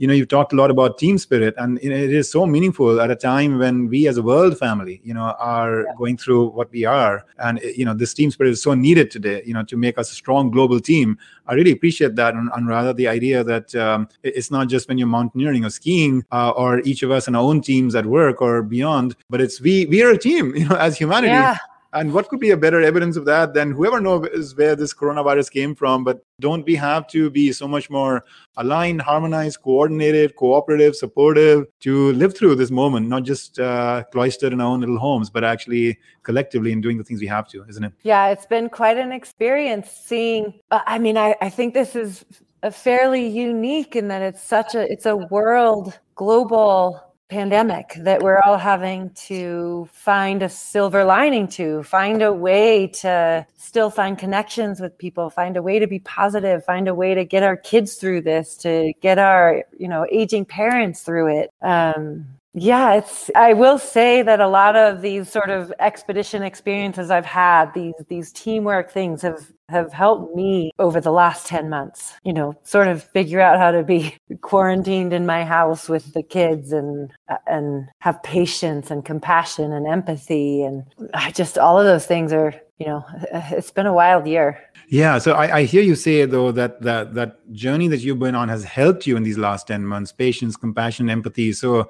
[0.03, 3.09] you know you've talked a lot about team spirit and it is so meaningful at
[3.09, 5.93] a time when we as a world family you know are yeah.
[5.97, 9.41] going through what we are and you know this team spirit is so needed today
[9.47, 12.67] you know to make us a strong global team i really appreciate that and, and
[12.67, 16.81] rather the idea that um, it's not just when you're mountaineering or skiing uh, or
[16.81, 20.03] each of us in our own teams at work or beyond but it's we we
[20.03, 21.57] are a team you know as humanity yeah.
[21.93, 25.51] And what could be a better evidence of that than whoever knows where this coronavirus
[25.51, 26.05] came from?
[26.05, 28.25] But don't we have to be so much more
[28.57, 34.61] aligned, harmonized, coordinated, cooperative, supportive to live through this moment, not just uh, cloistered in
[34.61, 37.85] our own little homes, but actually collectively in doing the things we have to, isn't
[37.85, 37.93] it?
[38.03, 40.61] Yeah, it's been quite an experience seeing.
[40.71, 42.25] Uh, I mean, I, I think this is
[42.63, 48.41] a fairly unique in that it's such a it's a world global pandemic that we're
[48.45, 54.81] all having to find a silver lining to find a way to still find connections
[54.81, 57.95] with people find a way to be positive find a way to get our kids
[57.95, 61.51] through this to get our you know aging parents through it.
[61.63, 67.11] Um, yeah, it's I will say that a lot of these sort of expedition experiences
[67.11, 72.13] I've had, these these teamwork things have have helped me over the last 10 months,
[72.25, 76.23] you know, sort of figure out how to be quarantined in my house with the
[76.23, 80.85] kids and uh, and have patience and compassion and empathy and
[81.15, 84.61] I just all of those things are, you know, it's been a wild year.
[84.89, 88.35] Yeah, so I, I, hear you say though that that that journey that you've been
[88.35, 91.55] on has helped you in these last ten months: patience, compassion, empathy.
[91.55, 91.89] So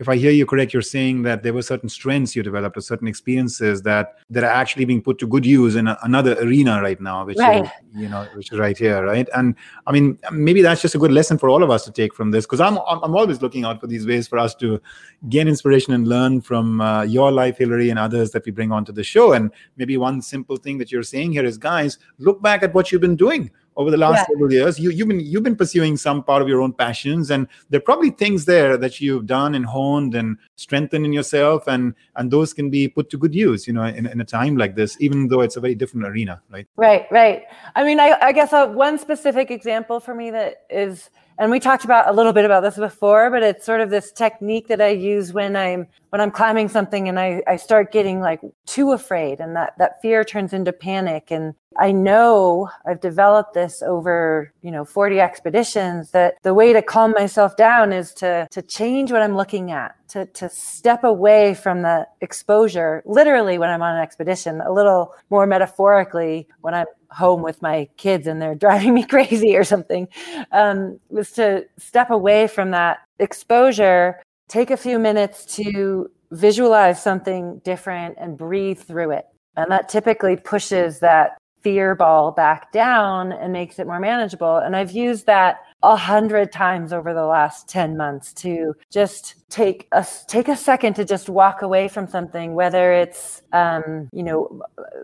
[0.00, 2.80] if I hear you correct, you're saying that there were certain strengths you developed or
[2.80, 6.80] certain experiences that that are actually being put to good use in a, another arena
[6.80, 7.64] right now, which right.
[7.64, 9.28] is you know which is right here, right?
[9.36, 9.54] And
[9.86, 12.30] I mean, maybe that's just a good lesson for all of us to take from
[12.30, 14.80] this, because I'm I'm always looking out for these ways for us to
[15.28, 18.92] gain inspiration and learn from uh, your life, Hilaree, and others that we bring onto
[18.92, 19.34] the show.
[19.34, 22.90] And maybe one simple thing that you're saying here is, guys, look back at what
[22.90, 23.50] you've been doing
[23.80, 24.26] over the last yeah.
[24.26, 27.48] several years you, you've been you've been pursuing some part of your own passions and
[27.70, 31.94] there are probably things there that you've done and honed and strengthened in yourself and
[32.16, 34.74] and those can be put to good use you know in, in a time like
[34.74, 38.32] this even though it's a very different arena right right right i mean i, I
[38.32, 41.08] guess uh, one specific example for me that is
[41.40, 44.12] and we talked about a little bit about this before but it's sort of this
[44.12, 48.20] technique that i use when i'm when i'm climbing something and i, I start getting
[48.20, 51.30] like too afraid and that that fear turns into panic.
[51.30, 56.82] And i know i've developed this over you know 40 expeditions that the way to
[56.82, 61.54] calm myself down is to to change what i'm looking at to to step away
[61.54, 66.86] from the exposure literally when i'm on an expedition a little more metaphorically when i'm
[67.10, 70.08] home with my kids and they're driving me crazy or something
[70.52, 77.60] um, was to step away from that exposure take a few minutes to visualize something
[77.64, 79.26] different and breathe through it.
[79.56, 84.56] And that typically pushes that fear ball back down and makes it more manageable.
[84.56, 89.88] And i've used that a hundred times over the last 10 months to just take
[89.92, 94.62] a take a second to just walk away from something whether it's um, you know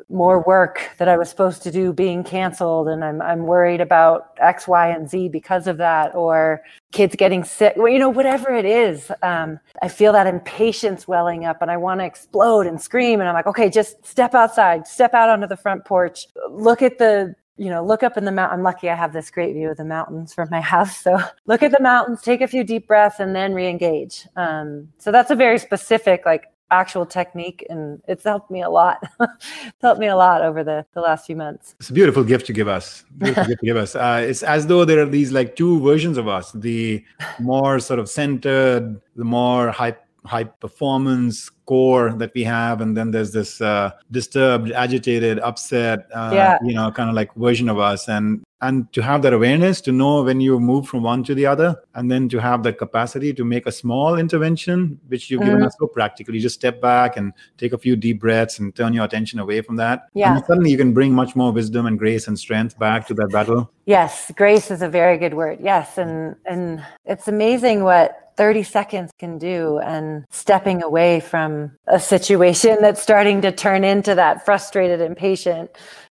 [0.09, 4.37] more work that i was supposed to do being canceled and i'm, I'm worried about
[4.39, 6.63] x y and z because of that or
[6.93, 11.45] kids getting sick well, you know whatever it is um, i feel that impatience welling
[11.45, 14.87] up and i want to explode and scream and i'm like okay just step outside
[14.87, 18.33] step out onto the front porch look at the you know, look up in the
[18.33, 18.59] mountain.
[18.59, 20.97] I'm lucky I have this great view of the mountains from my house.
[20.97, 24.27] So look at the mountains, take a few deep breaths, and then re-engage.
[24.37, 28.99] Um, so that's a very specific, like actual technique, and it's helped me a lot.
[29.21, 31.75] it's helped me a lot over the, the last few months.
[31.79, 33.05] It's a beautiful gift to give us.
[33.19, 33.95] Beautiful gift to give us.
[33.95, 37.05] Uh, it's as though there are these like two versions of us: the
[37.39, 39.97] more sort of centered, the more high
[40.27, 46.31] high performance core that we have and then there's this uh, disturbed agitated upset uh,
[46.33, 46.59] yeah.
[46.65, 48.09] you know kind of like version of us.
[48.09, 51.45] And and to have that awareness to know when you move from one to the
[51.45, 55.51] other and then to have the capacity to make a small intervention which you've mm-hmm.
[55.51, 58.95] given us so practically just step back and take a few deep breaths and turn
[58.95, 60.09] your attention away from that.
[60.15, 60.35] Yeah.
[60.35, 63.29] and suddenly you can bring much more wisdom and grace and strength back to that
[63.31, 63.71] battle.
[63.85, 65.59] Yes grace is a very good word.
[65.61, 71.99] Yes and and it's amazing what 30 seconds can do and stepping away from a
[71.99, 75.71] situation that's starting to turn into that frustrated impatient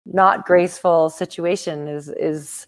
[0.07, 2.67] not graceful situation is is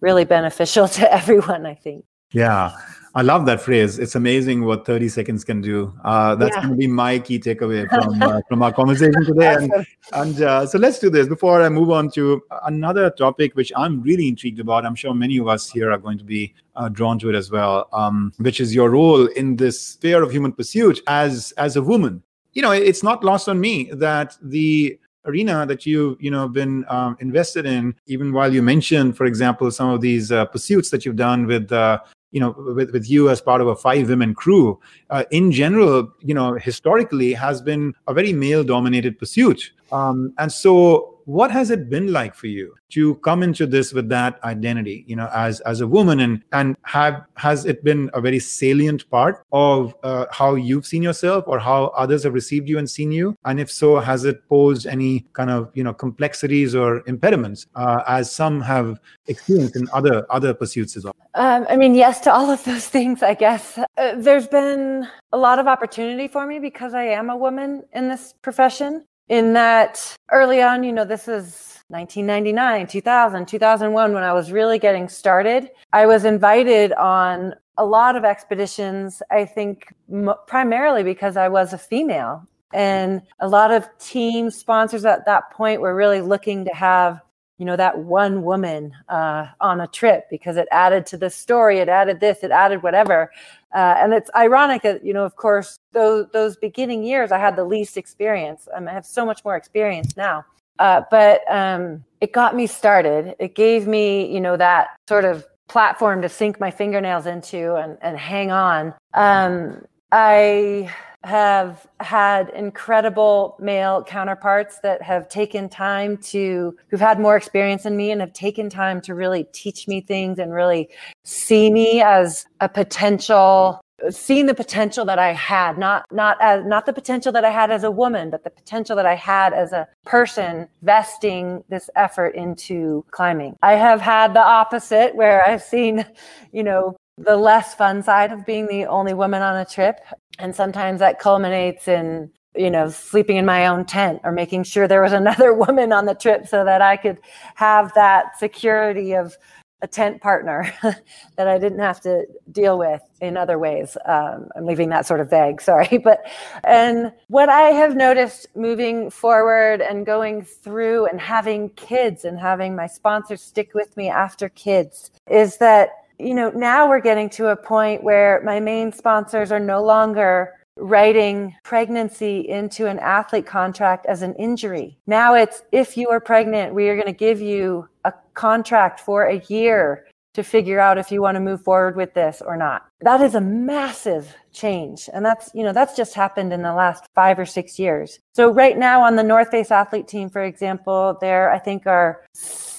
[0.00, 2.04] really beneficial to everyone i think.
[2.32, 2.72] Yeah
[3.16, 3.98] I love that phrase.
[3.98, 5.90] It's amazing what 30 seconds can do.
[6.04, 6.60] Uh, that's yeah.
[6.60, 9.54] going to be my key takeaway from uh, from our conversation today.
[9.54, 13.72] And, and uh, so let's do this before I move on to another topic, which
[13.74, 14.84] I'm really intrigued about.
[14.84, 17.50] I'm sure many of us here are going to be uh, drawn to it as
[17.50, 21.82] well, um, which is your role in this sphere of human pursuit as as a
[21.82, 22.22] woman.
[22.52, 26.84] You know, it's not lost on me that the arena that you you know been
[26.88, 31.04] um, invested in even while you mentioned for example some of these uh, pursuits that
[31.04, 31.98] you've done with uh,
[32.36, 34.78] you know with, with you as part of a five women crew
[35.08, 39.72] uh, in general you know historically has been a very male dominated pursuit.
[39.90, 44.08] Um, and so what has it been like for you to come into this with
[44.08, 46.20] that identity you know as as a woman?
[46.20, 51.02] And and have has it been a very salient part of uh, how you've seen
[51.02, 53.36] yourself or how others have received you and seen you?
[53.44, 58.02] And if so has it posed any kind of you know complexities or impediments uh,
[58.06, 61.14] as some have experienced in other other pursuits as well?
[61.34, 63.78] Um, i mean yes to all of those things i guess.
[63.78, 68.08] Uh, there's been a lot of opportunity for me because i am a woman in
[68.08, 74.32] this profession in that early on, you know, this is 1999, 2000, 2001, when I
[74.32, 75.70] was really getting started.
[75.92, 81.72] I was invited on a lot of expeditions, I think m- primarily because I was
[81.72, 82.46] a female.
[82.72, 87.20] And a lot of team sponsors at that point were really looking to have
[87.58, 91.78] you know that one woman uh, on a trip because it added to the story
[91.78, 93.30] it added this it added whatever.
[93.74, 97.56] Uh, and it's ironic that you know of course those those beginning years i had
[97.56, 98.68] the least experience.
[98.74, 100.44] I have so much more experience now.
[100.78, 103.34] Uh, but um, it got me started.
[103.38, 107.98] It gave me you know that sort of platform to sink my fingernails into and,
[108.00, 108.94] and hang on.
[109.14, 110.94] Um, i
[111.24, 117.96] have had incredible male counterparts that have taken time to who've had more experience than
[117.96, 120.88] me and have taken time to really teach me things and really
[121.24, 126.86] see me as a potential seeing the potential that I had, not not as not
[126.86, 129.72] the potential that I had as a woman, but the potential that I had as
[129.72, 133.56] a person vesting this effort into climbing.
[133.62, 136.04] I have had the opposite where I've seen,
[136.52, 140.00] you know, the less fun side of being the only woman on a trip.
[140.38, 144.86] And sometimes that culminates in, you know, sleeping in my own tent or making sure
[144.86, 147.18] there was another woman on the trip so that I could
[147.54, 149.36] have that security of
[149.82, 150.72] a tent partner
[151.36, 153.96] that I didn't have to deal with in other ways.
[154.06, 155.98] Um, I'm leaving that sort of vague, sorry.
[155.98, 156.24] But,
[156.64, 162.74] and what I have noticed moving forward and going through and having kids and having
[162.74, 167.48] my sponsors stick with me after kids is that you know, now we're getting to
[167.48, 174.06] a point where my main sponsors are no longer writing pregnancy into an athlete contract
[174.06, 174.98] as an injury.
[175.06, 179.24] Now it's if you are pregnant, we are going to give you a contract for
[179.24, 182.86] a year to figure out if you want to move forward with this or not.
[183.00, 185.08] That is a massive change.
[185.14, 188.20] And that's, you know, that's just happened in the last 5 or 6 years.
[188.34, 192.22] So right now on the North Face athlete team for example, there I think are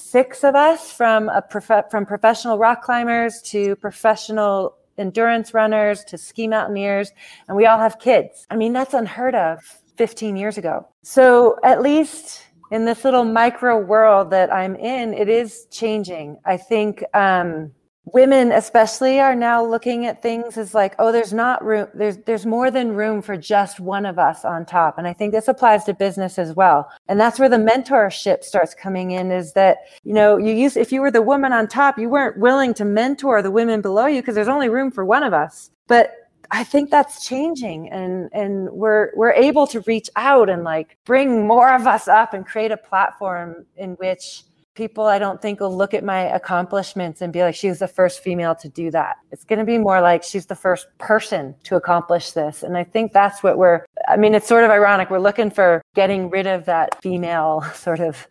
[0.10, 6.18] six of us from a prof- from professional rock climbers to professional endurance runners to
[6.18, 7.12] ski mountaineers
[7.48, 8.48] and we all have kids.
[8.50, 9.60] I mean that's unheard of
[9.98, 10.88] 15 years ago.
[11.04, 16.38] So at least in this little micro world that i'm in it is changing.
[16.46, 17.72] I think um,
[18.14, 22.46] women especially are now looking at things as like oh there's not room there's there's
[22.46, 24.98] more than room for just one of us on top.
[24.98, 26.90] And i think this applies to business as well.
[27.08, 30.92] And that's where the mentorship starts coming in is that you know you use if
[30.92, 34.22] you were the woman on top you weren't willing to mentor the women below you
[34.22, 35.72] because there's only room for one of us.
[35.88, 36.14] But
[36.52, 41.46] I think that's changing and and we're we're able to reach out and like bring
[41.46, 44.44] more of us up and create a platform in which
[44.78, 47.88] people I don't think will look at my accomplishments and be like, she was the
[47.88, 49.18] first female to do that.
[49.32, 52.62] It's going to be more like she's the first person to accomplish this.
[52.62, 55.10] And I think that's what we're, I mean, it's sort of ironic.
[55.10, 58.28] We're looking for getting rid of that female sort of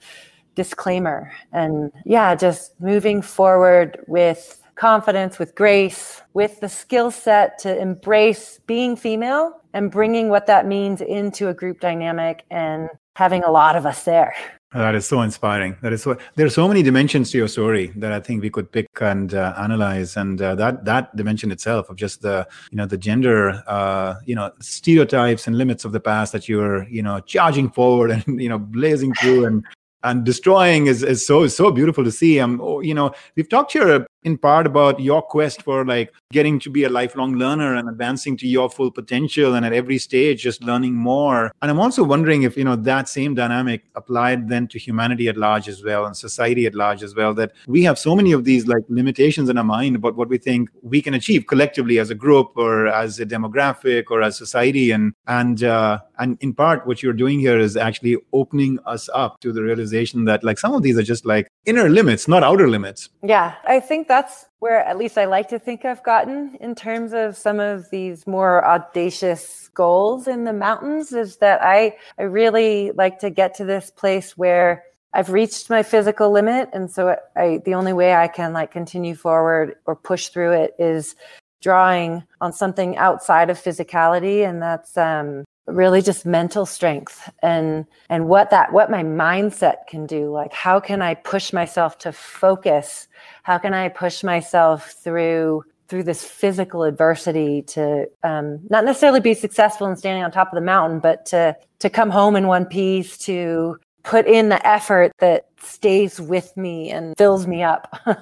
[0.55, 7.79] disclaimer and yeah, just moving forward with confidence, with grace, with the skill set to
[7.79, 13.51] embrace being female and bringing what that means into a group dynamic and having a
[13.51, 14.35] lot of us there.
[14.73, 15.77] That is so inspiring.
[15.81, 16.19] That is so.
[16.35, 19.33] There are so many dimensions to your story that I think we could pick and
[19.33, 23.63] uh, analyze, and uh, that that dimension itself of just the you know the gender
[23.69, 28.11] uh, you know stereotypes and limits of the past that you're you know charging forward
[28.27, 29.65] and you know blazing through and
[30.07, 32.39] and destroying is, is so so beautiful to see.
[32.39, 36.59] Um, oh, you know, we've talked here in part about your quest for like getting
[36.59, 40.43] to be a lifelong learner and advancing to your full potential, and at every stage
[40.43, 41.53] just learning more.
[41.61, 45.37] And I'm also wondering if you know that same dynamic applied then to humanity at
[45.37, 47.35] large as well and society at large as well.
[47.35, 50.39] That we have so many of these like limitations in our mind about what we
[50.39, 54.93] think we can achieve collectively as a group or as a demographic or as society,
[54.93, 59.41] and and uh, and in part what you're doing here is actually opening us up
[59.41, 59.96] to the realization
[60.27, 63.09] that like some of these are just like inner limits not outer limits.
[63.23, 67.13] Yeah i think that's where at least i like to think i've gotten in terms
[67.13, 72.93] of some of these more audacious goals in the mountains is that i i really
[72.93, 74.85] like to get to this place where
[75.17, 79.15] I've reached my physical limit, and so I the only way I can like continue
[79.15, 81.17] forward or push through it is
[81.63, 88.29] drawing on something outside of physicality, and that's um, really just mental strength and and
[88.29, 90.31] what that what my mindset can do.
[90.31, 93.09] Like how can i push myself to focus?
[93.43, 99.35] How can i push myself through through this physical adversity to um, not necessarily be
[99.35, 102.65] successful in standing on top of the mountain but to to come home in one
[102.65, 108.01] piece to put in the effort that stays with me and fills me up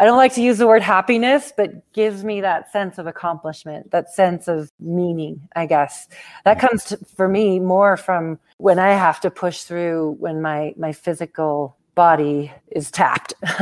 [0.00, 3.90] I don't like to use the word happiness, but gives me that sense of accomplishment,
[3.90, 6.08] that sense of meaning, I guess.
[6.46, 6.66] That mm-hmm.
[6.66, 10.92] comes to, for me more from when I have to push through when my my
[10.92, 13.34] physical body is tapped.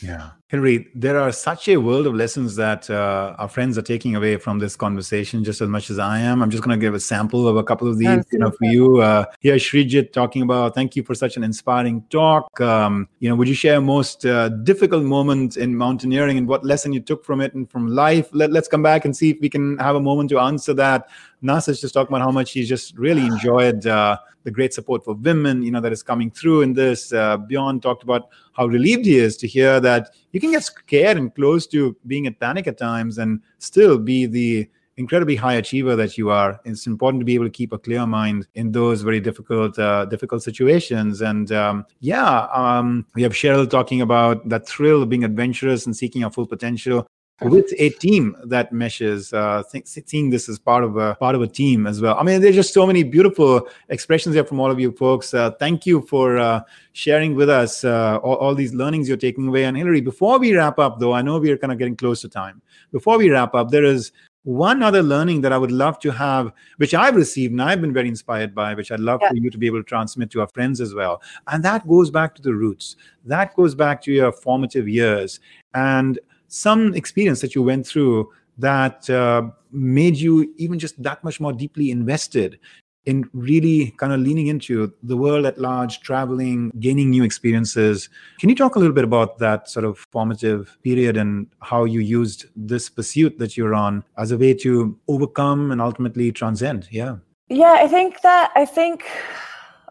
[0.00, 0.30] yeah.
[0.52, 4.36] Hilaree, there are such a world of lessons that uh, our friends are taking away
[4.36, 6.40] from this conversation just as much as I am.
[6.40, 8.64] I'm just going to give a sample of a couple of these, you know, for
[8.66, 8.98] you.
[9.00, 12.60] Uh, here, Srijit talking about, thank you for such an inspiring talk.
[12.60, 16.92] Um, you know, would you share most uh, difficult moment in mountaineering and what lesson
[16.92, 18.28] you took from it and from life?
[18.32, 21.08] Let, let's come back and see if we can have a moment to answer that.
[21.42, 25.14] Nas just talking about how much he's just really enjoyed uh, the great support for
[25.14, 27.12] women, you know, that is coming through in this.
[27.12, 31.16] Uh, Bjorn talked about how relieved he is to hear that you can get scared
[31.16, 35.94] and close to being at panic at times and still be the incredibly high achiever
[35.96, 36.60] that you are.
[36.64, 40.06] It's important to be able to keep a clear mind in those very difficult, uh,
[40.06, 41.20] difficult situations.
[41.20, 45.96] And um, yeah, um, we have Cheryl talking about that thrill of being adventurous and
[45.96, 47.06] seeking our full potential
[47.42, 51.46] with a team that meshes uh seeing this as part of a part of a
[51.46, 52.16] team as well.
[52.18, 55.34] I mean there's just so many beautiful expressions here from all of you folks.
[55.34, 56.60] Uh, thank you for uh,
[56.92, 59.64] sharing with us uh, all, all, these learnings you're taking away.
[59.64, 62.28] And Hilaree, before we wrap up though i know we're kind of getting close to
[62.28, 62.62] time.
[62.90, 64.12] Before we wrap up there is
[64.44, 67.92] one other learning that i would love to have which i've received and i've been
[67.92, 69.28] very inspired by which i'd love yeah.
[69.28, 71.20] for you to be able to transmit to our friends as well.
[71.48, 72.96] And that goes back to the roots.
[73.24, 75.40] That goes back to your formative years.
[75.74, 76.18] And
[76.48, 81.52] some experience that you went through that uh, made you even just that much more
[81.52, 82.58] deeply invested
[83.06, 88.08] in really kind of leaning into the world at large, traveling, gaining new experiences.
[88.40, 92.00] Can you talk a little bit about that sort of formative period and how you
[92.00, 96.88] used this pursuit that you're on as a way to overcome and ultimately transcend?
[96.90, 97.16] Yeah.
[97.48, 99.04] Yeah, I think that, I think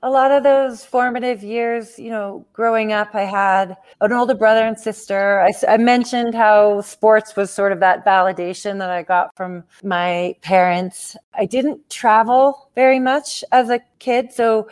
[0.03, 4.65] a lot of those formative years, you know, growing up, I had an older brother
[4.65, 5.41] and sister.
[5.41, 10.35] I, I, mentioned how sports was sort of that validation that I got from my
[10.41, 11.15] parents.
[11.33, 14.67] I didn't travel very much as a kid, so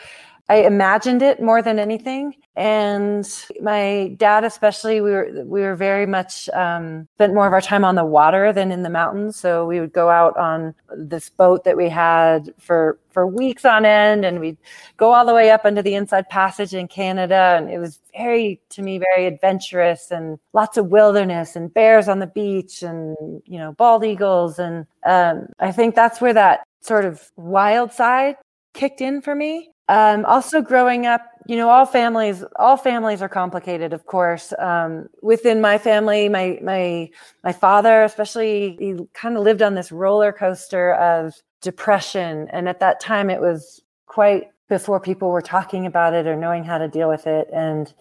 [0.54, 2.36] I imagined it more than anything.
[2.56, 3.28] And
[3.60, 7.84] my dad especially we were we were very much um, spent more of our time
[7.84, 9.36] on the water than in the mountains.
[9.36, 13.84] So we would go out on this boat that we had for for weeks on
[13.84, 14.60] end and we'd
[14.97, 17.56] go all the way up into the inside passage in canada.
[17.58, 22.20] And it was very to me very adventurous and lots of wilderness and bears on
[22.20, 24.60] the beach and you know bald eagles.
[24.60, 28.36] And um, i think that's where that sort of wild side
[28.76, 33.30] kicked in for me um, also growing up you know all families all families are
[33.30, 34.54] complicated of course.
[34.60, 37.10] Um, within my family my my
[37.44, 42.48] my father especially he kind of lived on this roller coaster of depression.
[42.52, 46.64] And at that time it was quite before people were talking about it or knowing
[46.64, 47.48] how to deal with it.
[47.52, 47.92] And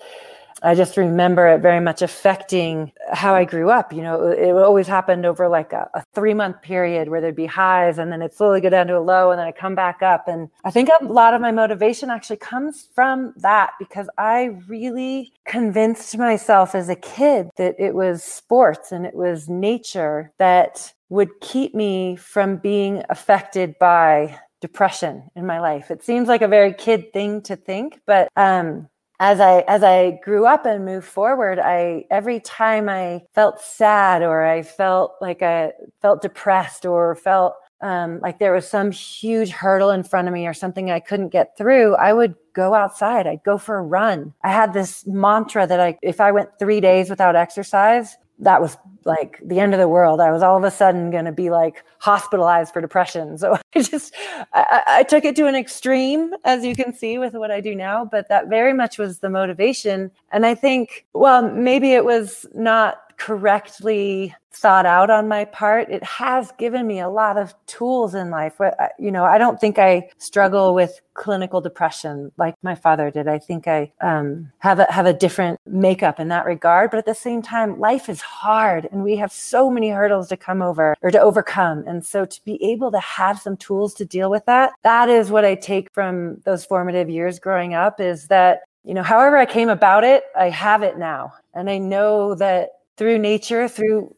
[0.62, 3.92] I just remember it very much affecting how I grew up.
[3.92, 7.46] You know, it, always happened over like a, a three month period where there'd be
[7.46, 10.02] highs and then it slowly go down to a low and then I come back
[10.02, 10.28] up.
[10.28, 15.32] And I think a lot of my motivation actually comes from that because I really
[15.46, 21.40] convinced myself as a kid that it was sports and it was nature that would
[21.40, 25.90] keep me from being affected by depression in my life.
[25.90, 28.88] It seems like a very kid thing to think, but um,
[29.22, 34.20] as I as I grew up and moved forward, I every time I felt sad
[34.20, 39.50] or I felt like I felt depressed or felt um, like there was some huge
[39.50, 43.28] hurdle in front of me or something I couldn't get through, I would go outside.
[43.28, 44.34] I'd go for a run.
[44.42, 48.76] I had this mantra that I, if I went three days without exercise, that was
[49.04, 50.20] like the end of the world.
[50.20, 53.38] I was all of a sudden going to be like hospitalized for depression.
[53.38, 54.14] So I just,
[54.52, 57.74] I, I, took it to an extreme, as you can see with what I do
[57.74, 60.10] now, but that very much was the motivation.
[60.30, 65.88] And I think, well, maybe it was not correctly thought out on my part.
[65.88, 68.58] It has given me a lot of tools in life.
[68.98, 73.28] You know i don't think i struggle with clinical depression like my father did.
[73.28, 76.90] I think i um, have a have a different makeup in that regard.
[76.90, 80.36] But at the same time life is hard and we have so many hurdles to
[80.36, 81.84] come over or to overcome.
[81.86, 85.30] And so to be able to have some tools to deal with that that is
[85.30, 89.46] what i take from those formative years growing up is that you know however i
[89.46, 91.32] came about it i have it now.
[91.54, 94.14] And i know that through nature, through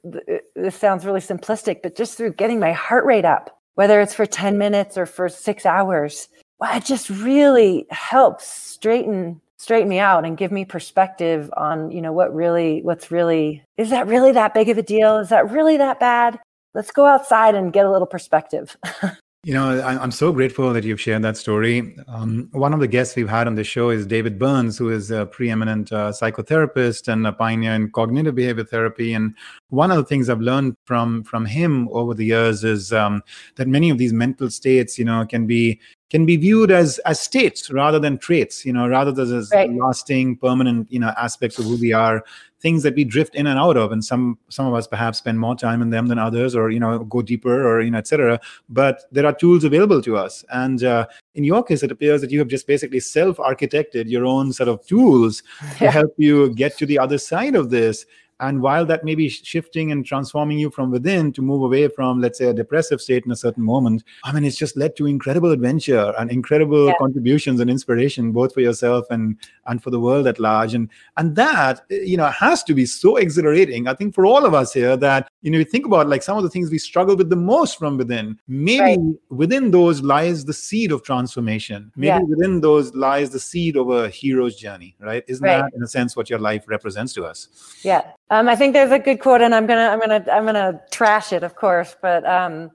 [0.54, 4.26] this sounds really simplistic, but just through getting my heart rate up, whether it's for
[4.26, 10.26] 10 minutes or for six hours, well, it just really helps straighten straighten me out
[10.26, 14.52] and give me perspective on you know what really what's really is that really that
[14.52, 15.16] big of a deal?
[15.18, 16.38] Is that really that bad?
[16.74, 18.76] Let's go outside and get a little perspective
[19.44, 21.94] You know, I'm so grateful that you've shared that story.
[22.08, 25.10] Um, one of the guests we've had on the show is David Burns, who is
[25.10, 29.12] a preeminent uh, psychotherapist and a pioneer in cognitive behavior therapy.
[29.12, 29.34] And
[29.68, 33.22] one of the things I've learned from from him over the years is um,
[33.56, 35.78] that many of these mental states, you know, can be
[36.08, 38.64] can be viewed as as states rather than traits.
[38.64, 39.70] You know, rather than as right.
[39.70, 42.24] lasting, permanent, you know, aspects of who we are
[42.64, 45.38] things that we drift in and out of and some some of us perhaps spend
[45.38, 48.40] more time in them than others or you know go deeper or you know etc
[48.70, 50.44] but there are tools available to us.
[50.50, 54.24] And uh, in your case it appears that you have just basically self architected your
[54.24, 55.78] own set of tools yeah.
[55.78, 58.06] to help you get to the other side of this
[58.40, 62.20] and while that may be shifting and transforming you from within to move away from,
[62.20, 65.06] let's say, a depressive state in a certain moment, I mean, it's just led to
[65.06, 66.94] incredible adventure and incredible yeah.
[66.98, 70.74] contributions and inspiration, both for yourself and and for the world at large.
[70.74, 73.86] And and that, eh, you know, has to be so exhilarating.
[73.86, 76.36] I think for all of us here that, you know, you think about like some
[76.36, 78.38] of the things we struggle with the most from within.
[78.48, 78.98] Maybe right.
[79.30, 81.92] within those lies the seed of transformation.
[81.96, 82.20] Maybe yeah.
[82.20, 85.24] within those lies the seed of a hero's journey, right?
[85.28, 85.62] Isn't right.
[85.62, 87.48] that in a sense what your life represents to us?
[87.82, 88.02] Yeah.
[88.30, 91.32] Um, I think there's a good quote, and I'm gonna, I'm gonna, I'm gonna trash
[91.32, 91.94] it, of course.
[92.00, 92.70] But um,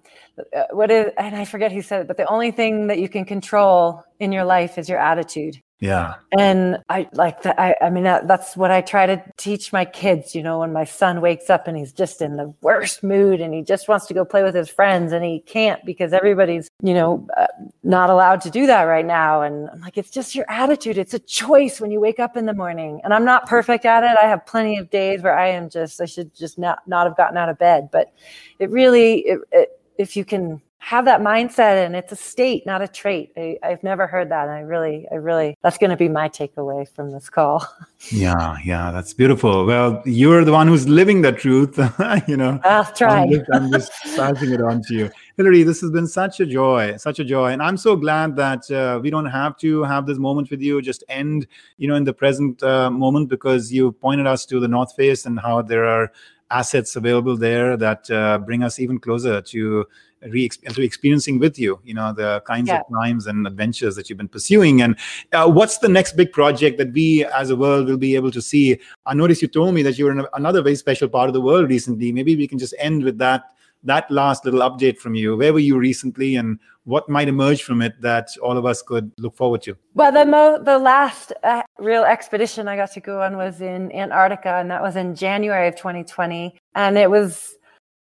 [0.55, 3.09] uh, what is, and I forget who said it, but the only thing that you
[3.09, 5.55] can control in your life is your attitude.
[5.81, 6.15] Yeah.
[6.37, 7.57] And I like that.
[7.57, 10.35] I, I mean, that, that's what I try to teach my kids.
[10.35, 13.53] You know, when my son wakes up and he's just in the worst mood and
[13.53, 16.93] he just wants to go play with his friends and he can't because everybody's, you
[16.93, 17.47] know, uh,
[17.81, 19.41] not allowed to do that right now.
[19.41, 20.97] And I'm like, it's just your attitude.
[20.97, 22.99] It's a choice when you wake up in the morning.
[23.05, 24.17] And I'm not perfect at it.
[24.21, 27.15] I have plenty of days where I am just, I should just not, not have
[27.15, 27.89] gotten out of bed.
[27.89, 28.11] But
[28.59, 32.81] it really, it, it, if you can have that mindset and it's a state not
[32.81, 33.31] a trait.
[33.37, 34.47] I, have never heard that.
[34.47, 37.65] And i really i really that's going to be my takeaway from this call.
[38.11, 39.65] Yeah yeah that's beautiful.
[39.65, 41.77] Well you're the one who's living the truth
[42.27, 42.59] you know.
[42.63, 45.11] I'll try i'm just, I'm just passing it on to you.
[45.37, 48.69] Hilaree this has been such a joy such a joy and i'm so glad that
[48.71, 51.45] uh, we don't have to have this moment with you just end
[51.77, 55.25] you know in the present uh, moment because you pointed us to the north face
[55.25, 56.11] and how there are
[56.51, 59.85] assets available there that uh, bring us even closer to
[60.27, 62.79] re experiencing with you you know the kinds yeah.
[62.79, 64.81] of climbs and adventures that you've been pursuing.
[64.81, 64.97] And
[65.33, 68.41] uh, what's the next big project that we as a world will be able to
[68.41, 68.79] see?
[69.05, 71.41] I noticed you told me that you were in another very special part of the
[71.41, 72.11] world recently.
[72.11, 73.43] Maybe we can just end with that
[73.83, 75.37] that last little update from you.
[75.37, 79.11] Where were you recently and what might emerge from it that all of us could
[79.17, 79.77] look forward to?
[79.93, 83.91] Well the mo- the last uh, real expedition i got to go on was in
[83.93, 87.55] antarctica and that was in january of 2020 and it was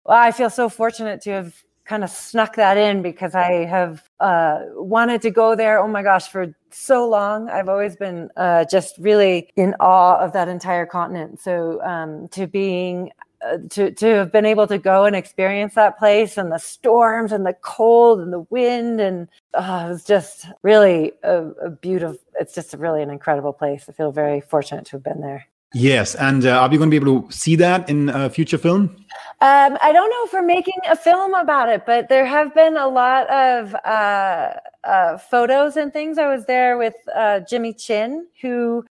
[0.05, 1.55] well i feel so fortunate to have
[1.89, 5.81] kind of snuck that in because I have uh, wanted to go there.
[5.81, 7.49] Oh my gosh, for so long.
[7.49, 11.41] I've always been uh, just really in awe of that entire continent.
[11.41, 13.11] So um, to being
[13.41, 17.33] uh, to to have been able to go and experience that place and the storms
[17.33, 22.19] and the cold and the wind and uh, it was just really a, a beautiful.
[22.39, 23.87] It's just really an incredible place.
[23.89, 25.47] I feel very fortunate to have been there.
[25.75, 28.57] Yes, and uh, are we going to be able to see that in a future
[28.57, 28.97] film?
[29.41, 32.77] Um, I don't know if we're making a film about it, but there have been
[32.77, 34.55] a lot of uh,
[34.85, 36.19] uh, photos and things.
[36.19, 38.85] I was there with uh, Jimmy Chin, who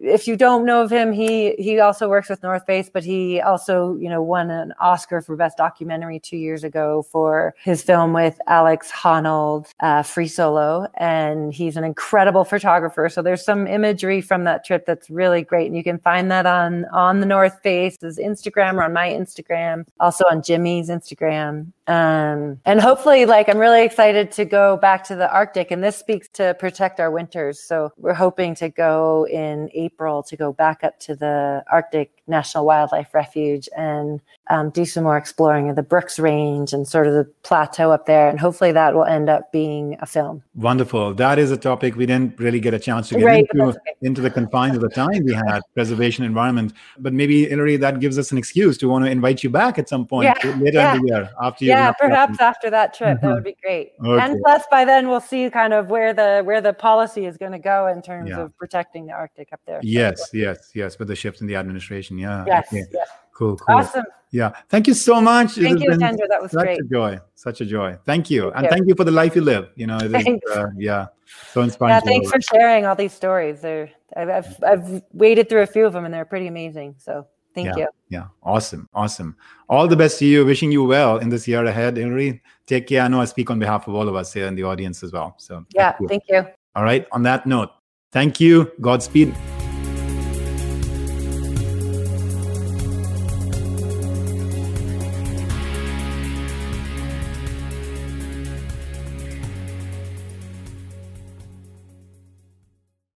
[0.00, 3.40] if you don't know of him, he he also works with North Face, but he
[3.40, 8.12] also you know won an Oscar for best documentary two years ago for his film
[8.12, 13.08] with Alex Honnold, uh, Free Solo, and he's an incredible photographer.
[13.08, 16.46] So there's some imagery from that trip that's really great, and you can find that
[16.46, 21.72] on on the North Face's Instagram or on my Instagram, also on Jimmy's Instagram.
[21.86, 25.96] Um, and hopefully, like, I'm really excited to go back to the Arctic, and this
[25.96, 27.60] speaks to protect our winters.
[27.60, 32.64] So we're hoping to go in April to go back up to the Arctic National
[32.64, 37.14] Wildlife Refuge and um, do some more exploring of the Brooks Range and sort of
[37.14, 38.28] the plateau up there.
[38.28, 40.42] And hopefully, that will end up being a film.
[40.54, 41.14] Wonderful.
[41.14, 43.78] That is a topic we didn't really get a chance to get Right, into, okay.
[44.02, 46.72] into the confines of the time we had, preservation environment.
[46.98, 49.88] But maybe, Hilaree, that gives us an excuse to want to invite you back at
[49.88, 50.94] some point Yeah, later yeah.
[50.94, 53.92] in the year after you Yeah, perhaps after that trip, that would be great.
[54.04, 54.22] Okay.
[54.24, 57.52] And plus, by then we'll see kind of where the where the policy is going
[57.52, 58.40] to go in terms Yeah.
[58.40, 59.80] of protecting the Arctic up there.
[59.82, 60.98] Yes, yes, yes.
[60.98, 62.18] With the shift in the administration.
[62.18, 62.44] Yeah.
[62.46, 62.66] Yes.
[62.72, 62.84] Okay.
[62.92, 63.08] yes.
[63.34, 63.76] Cool, cool.
[63.76, 64.04] Awesome.
[64.30, 64.50] Yeah.
[64.68, 65.52] Thank you so much.
[65.52, 66.26] Thank you, Tendra.
[66.28, 66.80] That was such great.
[66.80, 67.18] a joy.
[67.34, 67.96] Such a joy.
[68.04, 68.42] Thank you.
[68.50, 68.70] Thank and you.
[68.70, 69.68] thank you for the life you live.
[69.76, 71.06] You know, it is, uh, yeah,
[71.52, 71.94] so inspiring.
[71.94, 73.60] Yeah, thanks for sharing all these stories.
[73.60, 76.96] They're I've, I've I've waded through a few of them and they're pretty amazing.
[76.98, 77.76] So thank Yeah.
[77.76, 77.88] you.
[78.08, 79.36] Yeah, awesome, awesome.
[79.68, 80.44] All the best to you.
[80.44, 82.40] Wishing you well in this year ahead, Hilaree.
[82.66, 83.02] Take care.
[83.02, 85.12] I know I speak on behalf of all of us here in the audience as
[85.12, 85.34] well.
[85.38, 86.08] So, Yeah, thank you.
[86.08, 86.46] thank you.
[86.74, 87.06] All right.
[87.12, 87.70] On that note,
[88.10, 88.72] thank you.
[88.80, 89.32] Godspeed.